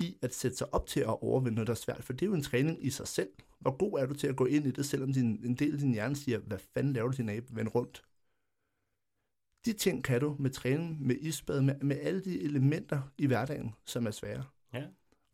i 0.00 0.16
at 0.22 0.34
sætte 0.34 0.56
sig 0.56 0.74
op 0.74 0.86
til 0.86 1.00
at 1.00 1.22
overvinde 1.22 1.54
noget, 1.54 1.66
der 1.66 1.72
er 1.72 1.76
svært. 1.76 2.04
For 2.04 2.12
det 2.12 2.22
er 2.22 2.26
jo 2.26 2.34
en 2.34 2.42
træning 2.42 2.84
i 2.84 2.90
sig 2.90 3.08
selv. 3.08 3.28
Hvor 3.58 3.76
god 3.76 4.00
er 4.00 4.06
du 4.06 4.14
til 4.14 4.26
at 4.26 4.36
gå 4.36 4.44
ind 4.44 4.66
i 4.66 4.70
det, 4.70 4.86
selvom 4.86 5.12
din, 5.12 5.44
en 5.44 5.54
del 5.54 5.72
af 5.72 5.78
din 5.78 5.92
hjerne 5.92 6.16
siger, 6.16 6.38
hvad 6.38 6.58
fanden 6.58 6.92
laver 6.92 7.10
du 7.10 7.16
din 7.16 7.28
abe, 7.28 7.46
vend 7.56 7.68
rundt. 7.74 8.02
De 9.64 9.72
ting 9.72 10.04
kan 10.04 10.20
du 10.20 10.36
med 10.38 10.50
træning, 10.50 11.06
med 11.06 11.16
isbad, 11.16 11.62
med, 11.62 11.74
med 11.80 11.96
alle 12.02 12.20
de 12.20 12.40
elementer 12.42 13.02
i 13.18 13.26
hverdagen, 13.26 13.74
som 13.84 14.06
er 14.06 14.10
svære. 14.10 14.44
Ja. 14.74 14.84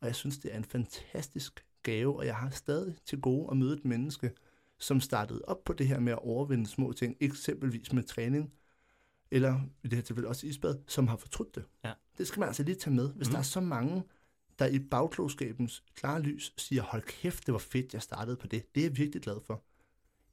Og 0.01 0.07
jeg 0.07 0.15
synes, 0.15 0.37
det 0.37 0.53
er 0.53 0.57
en 0.57 0.63
fantastisk 0.63 1.65
gave, 1.83 2.17
og 2.17 2.25
jeg 2.25 2.35
har 2.35 2.49
stadig 2.49 2.95
til 3.05 3.21
gode 3.21 3.51
at 3.51 3.57
møde 3.57 3.73
et 3.73 3.85
menneske, 3.85 4.31
som 4.81 5.01
startede 5.01 5.41
op 5.47 5.63
på 5.63 5.73
det 5.73 5.87
her 5.87 5.99
med 5.99 6.13
at 6.13 6.19
overvinde 6.19 6.67
små 6.67 6.93
ting, 6.93 7.17
eksempelvis 7.19 7.93
med 7.93 8.03
træning, 8.03 8.53
eller 9.31 9.59
i 9.83 9.87
det 9.87 9.93
her 9.93 10.03
tilfælde 10.03 10.29
også 10.29 10.47
isbad, 10.47 10.75
som 10.87 11.07
har 11.07 11.17
fortrudt 11.17 11.55
det. 11.55 11.63
Ja. 11.83 11.93
Det 12.17 12.27
skal 12.27 12.39
man 12.39 12.47
altså 12.47 12.63
lige 12.63 12.75
tage 12.75 12.95
med. 12.95 13.13
Hvis 13.13 13.27
mm. 13.27 13.31
der 13.31 13.39
er 13.39 13.43
så 13.43 13.61
mange, 13.61 14.03
der 14.59 14.65
i 14.65 14.79
bagklogskabens 14.79 15.83
klare 15.95 16.21
lys 16.21 16.53
siger, 16.57 16.81
hold 16.83 17.01
kæft, 17.01 17.45
det 17.45 17.53
var 17.53 17.59
fedt, 17.59 17.93
jeg 17.93 18.01
startede 18.01 18.35
på 18.35 18.47
det. 18.47 18.75
Det 18.75 18.81
er 18.81 18.85
jeg 18.85 18.97
virkelig 18.97 19.21
glad 19.21 19.37
for. 19.45 19.63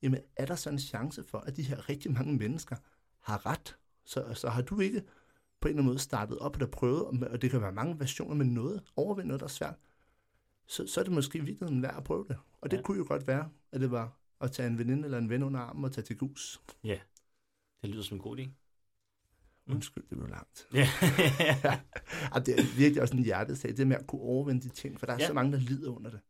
Jamen, 0.03 0.21
er 0.37 0.47
der 0.47 0.55
så 0.55 0.71
en 0.71 0.79
chance 0.79 1.25
for, 1.25 1.39
at 1.39 1.57
de 1.57 1.63
her 1.63 1.89
rigtig 1.89 2.13
mange 2.13 2.37
mennesker 2.37 2.77
har 3.19 3.47
ret? 3.47 3.77
Så, 4.05 4.35
så 4.35 4.49
har 4.49 4.63
du 4.63 4.81
ikke 4.81 5.03
på 5.61 5.69
en 5.69 5.71
eller 5.71 5.79
anden 5.79 5.87
måde 5.87 5.99
startet 5.99 6.39
op 6.39 6.63
og 6.63 6.71
prøvet, 6.71 7.03
og 7.03 7.43
det 7.43 7.51
kan 7.51 7.61
være 7.61 7.73
mange 7.73 8.01
versioner 8.01 8.35
med 8.35 8.47
noget, 8.47 8.83
overvinde 8.97 9.29
noget, 9.29 9.41
der 9.41 9.47
er 9.47 9.51
svært, 9.51 9.75
så, 10.67 10.87
så 10.87 11.01
er 11.01 11.05
det 11.05 11.13
måske 11.13 11.39
i 11.39 11.43
virkeligheden 11.43 11.83
værd 11.83 11.97
at 11.97 12.05
prøve 12.05 12.25
det. 12.29 12.37
Og 12.61 12.71
det 12.71 12.77
ja. 12.77 12.83
kunne 12.83 12.99
jo 12.99 13.05
godt 13.09 13.27
være, 13.27 13.51
at 13.73 13.81
det 13.81 13.91
var 13.91 14.18
at 14.41 14.53
tage 14.53 14.67
en 14.67 14.79
veninde 14.79 15.05
eller 15.05 15.19
en 15.19 15.31
ven 15.31 15.43
under 15.43 15.61
armen 15.61 15.85
og 15.85 15.93
tage 15.93 16.05
til 16.05 16.19
gus. 16.19 16.61
Ja, 16.85 16.99
det 17.83 17.91
lyder 17.91 18.03
som 18.03 18.17
en 18.17 18.23
god 18.23 18.39
idé. 18.39 18.45
Mm. 19.67 19.75
Undskyld, 19.75 20.05
det 20.11 20.19
blev 20.19 20.29
langt. 20.29 20.69
Ja. 20.75 20.89
Og 22.35 22.47
det 22.47 22.59
er 22.59 22.77
virkelig 22.77 23.03
også 23.03 23.17
en 23.17 23.25
hjertesag, 23.25 23.77
det 23.77 23.87
med 23.87 23.97
at 23.97 24.07
kunne 24.07 24.23
overvinde 24.23 24.61
de 24.61 24.69
ting, 24.69 24.99
for 24.99 25.07
der 25.07 25.13
er 25.13 25.17
Ja. 25.17 25.23
ja. 25.23 25.27
så 25.27 25.35
mange, 25.35 25.53
der 25.53 25.59
lider 25.59 25.91
under 25.91 26.11
det. 26.11 26.21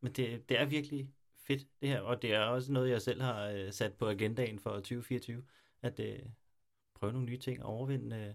Men 0.00 0.12
det, 0.12 0.48
det 0.48 0.60
er 0.60 0.64
virkelig 0.64 1.10
fedt, 1.38 1.66
det 1.80 1.88
her. 1.88 2.00
Og 2.00 2.22
det 2.22 2.34
er 2.34 2.40
også 2.40 2.72
noget, 2.72 2.90
jeg 2.90 3.02
selv 3.02 3.22
har 3.22 3.44
øh, 3.48 3.72
sat 3.72 3.94
på 3.94 4.08
agendaen 4.08 4.58
for 4.58 4.70
2024. 4.70 5.42
At 5.82 6.00
øh, 6.00 6.18
prøve 6.94 7.12
nogle 7.12 7.26
nye 7.26 7.38
ting 7.38 7.62
og 7.62 7.68
overvinde 7.72 8.16
øh, 8.16 8.34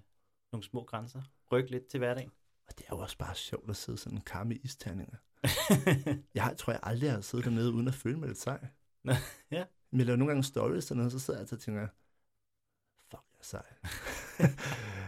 nogle 0.52 0.64
små 0.64 0.84
grænser. 0.84 1.22
Ryk 1.52 1.70
lidt 1.70 1.88
til 1.88 1.98
hverdagen. 1.98 2.32
Og 2.68 2.78
det 2.78 2.84
er 2.84 2.96
jo 2.96 2.98
også 2.98 3.18
bare 3.18 3.36
sjovt 3.36 3.70
at 3.70 3.76
sidde 3.76 3.98
sådan 3.98 4.18
en 4.18 4.24
kar 4.24 4.44
med 4.44 4.58
isterninger. 4.64 5.18
Jeg 6.36 6.56
tror, 6.58 6.74
jeg 6.74 6.80
aldrig 6.84 7.12
har 7.12 7.22
siddet 7.22 7.46
dernede 7.46 7.72
uden 7.72 7.88
at 7.88 7.94
føle 7.94 8.20
mig 8.20 8.28
lidt 8.28 8.40
sej. 8.40 8.68
Ja. 9.52 9.66
Men 9.92 10.00
jeg 10.00 10.06
laver 10.06 10.18
nogle 10.18 10.32
gange 10.32 10.44
stories 10.44 10.86
dernede, 10.86 11.12
så 11.12 11.20
sidder 11.20 11.40
jeg 11.40 11.42
altid 11.42 11.58
og 11.58 11.62
tænker, 11.64 11.88
fuck, 13.12 13.24
jeg 13.34 13.40
er 13.40 13.44
sej. 13.44 13.64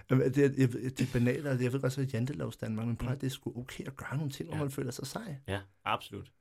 Det, 0.10 0.38
er, 0.38 0.49
det 0.89 1.01
er 1.01 1.13
banalt, 1.13 1.47
og 1.47 1.63
jeg 1.63 1.73
ved 1.73 1.81
godt, 1.81 1.97
at 1.97 2.13
jantelovs 2.13 2.58
Danmark, 2.58 2.88
men 2.88 2.95
prøv 2.97 3.12
at 3.12 3.21
det 3.21 3.27
er 3.27 3.31
sgu 3.31 3.60
okay 3.60 3.84
at 3.88 3.95
gøre 3.95 4.17
nogle 4.17 4.31
ting, 4.31 4.49
hvor 4.49 4.55
Ja. 4.58 4.62
man 4.63 4.71
føler 4.71 4.91
sig 4.91 5.08
sej. 5.08 5.36
ja, 5.47 5.62
absolut. 5.86 6.31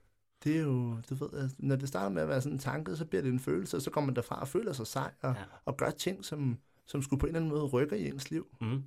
Det 0.44 0.56
er 0.56 0.60
jo, 0.60 1.00
du 1.10 1.14
ved, 1.14 1.50
når 1.58 1.76
det 1.76 1.88
starter 1.88 2.08
med 2.08 2.22
at 2.22 2.28
være 2.28 2.40
sådan 2.40 2.52
en 2.52 2.58
tanke, 2.58 2.96
så 2.96 3.04
bliver 3.04 3.22
det 3.22 3.28
en 3.32 3.40
følelse, 3.40 3.76
og 3.76 3.82
så 3.82 3.90
kommer 3.90 4.06
man 4.06 4.16
derfra 4.16 4.40
og 4.40 4.48
føler 4.48 4.72
sig 4.72 4.86
sej, 4.86 5.12
og, 5.20 5.34
Ja. 5.34 5.44
og 5.64 5.76
gør 5.76 5.90
ting, 5.90 6.24
som, 6.24 6.58
som 6.86 7.02
skulle 7.02 7.20
på 7.20 7.26
en 7.26 7.28
eller 7.28 7.40
anden 7.40 7.50
måde 7.50 7.64
rykke 7.64 7.98
i 7.98 8.08
ens 8.08 8.30
liv. 8.30 8.56
Mm. 8.60 8.82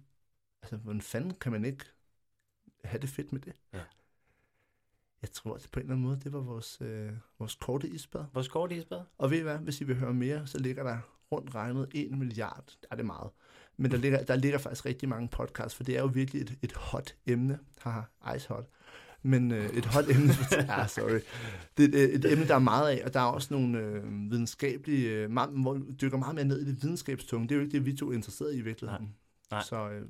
Altså, 0.61 0.77
hvordan 0.77 1.01
fanden 1.01 1.33
kan 1.33 1.51
man 1.51 1.65
ikke 1.65 1.85
have 2.83 3.01
det 3.01 3.09
fedt 3.09 3.31
med 3.31 3.41
det? 3.41 3.53
Ja. 3.73 3.81
Jeg 5.21 5.31
tror, 5.31 5.55
at 5.55 5.67
på 5.71 5.79
en 5.79 5.83
eller 5.83 5.95
anden 5.95 6.07
måde, 6.07 6.19
det 6.23 6.33
var 6.33 6.39
vores, 6.39 6.77
øh, 6.81 7.09
vores 7.39 7.55
korte 7.55 7.87
isbad. 7.89 8.25
Vores 8.33 8.47
kort 8.47 8.71
isbad? 8.71 9.01
Og 9.17 9.31
ved 9.31 9.37
I 9.39 9.41
hvad, 9.41 9.57
hvis 9.57 9.81
I 9.81 9.83
vil 9.83 9.95
høre 9.95 10.13
mere, 10.13 10.47
så 10.47 10.57
ligger 10.59 10.83
der 10.83 10.97
rundt 11.31 11.55
regnet 11.55 11.87
1 11.93 12.11
milliard. 12.17 12.65
Det 12.91 12.99
er 12.99 13.03
meget. 13.03 13.29
Men 13.77 13.91
der 13.91 13.97
ligger, 13.97 14.23
der 14.23 14.35
ligger 14.35 14.57
faktisk 14.57 14.85
rigtig 14.85 15.09
mange 15.09 15.27
podcasts, 15.27 15.75
for 15.75 15.83
det 15.83 15.97
er 15.97 16.01
jo 16.01 16.07
virkelig 16.07 16.41
et, 16.41 16.57
et 16.61 16.73
hot 16.73 17.15
emne. 17.25 17.59
Haha, 17.81 18.01
ice 18.35 18.47
hot. 18.47 18.65
Men 19.21 19.51
øh, 19.51 19.69
et 19.69 19.85
hot 19.85 20.05
emne, 20.15 20.33
ja, 20.51 20.87
sorry. 20.87 21.19
Det 21.77 21.95
er 21.95 22.03
et, 22.03 22.15
et 22.25 22.31
emne, 22.31 22.47
der 22.47 22.55
er 22.55 22.59
meget 22.59 22.89
af, 22.89 23.01
og 23.05 23.13
der 23.13 23.19
er 23.19 23.23
også 23.25 23.53
nogle 23.53 23.79
øh, 23.79 24.03
videnskabelige, 24.31 25.09
øh, 25.09 25.31
meget, 25.31 25.49
hvor 25.49 25.81
dykker 26.01 26.17
meget 26.17 26.35
mere 26.35 26.45
ned 26.45 26.61
i 26.61 26.65
det 26.65 26.83
videnskabstunge. 26.83 27.47
Det 27.47 27.55
er 27.55 27.59
jo 27.59 27.61
ikke 27.65 27.77
det, 27.77 27.85
vi 27.85 27.95
to 27.95 28.09
er 28.09 28.13
interesseret 28.13 28.53
i 28.53 28.57
i 28.57 28.61
virkeligheden. 28.61 29.05
Nej. 29.05 29.11
Nej. 29.51 29.63
Så, 29.63 29.89
øh, 29.89 30.05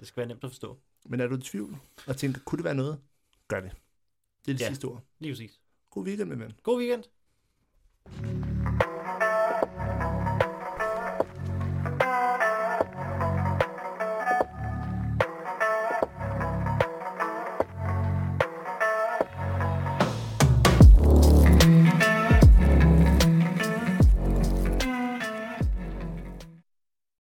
Det 0.00 0.06
skal 0.08 0.20
være 0.20 0.28
nemt 0.28 0.44
at 0.44 0.50
forstå. 0.50 0.78
men 1.06 1.20
er 1.20 1.26
du 1.26 1.36
i 1.36 1.40
tvivl 1.40 1.76
og 2.06 2.16
tænker, 2.16 2.40
kunne 2.44 2.56
det 2.56 2.64
være 2.64 2.74
noget? 2.74 2.98
Gør 3.48 3.60
det. 3.60 3.72
Det 4.46 4.52
er 4.52 4.54
det 4.56 4.60
ja, 4.60 4.68
sidste 4.68 4.84
ord. 4.84 5.02
lige 5.18 5.32
præcis. 5.32 5.60
God 5.90 6.06
weekend, 6.06 6.28
min 6.28 6.40
ven. 6.40 6.52
God 6.62 6.78
weekend. 6.78 8.51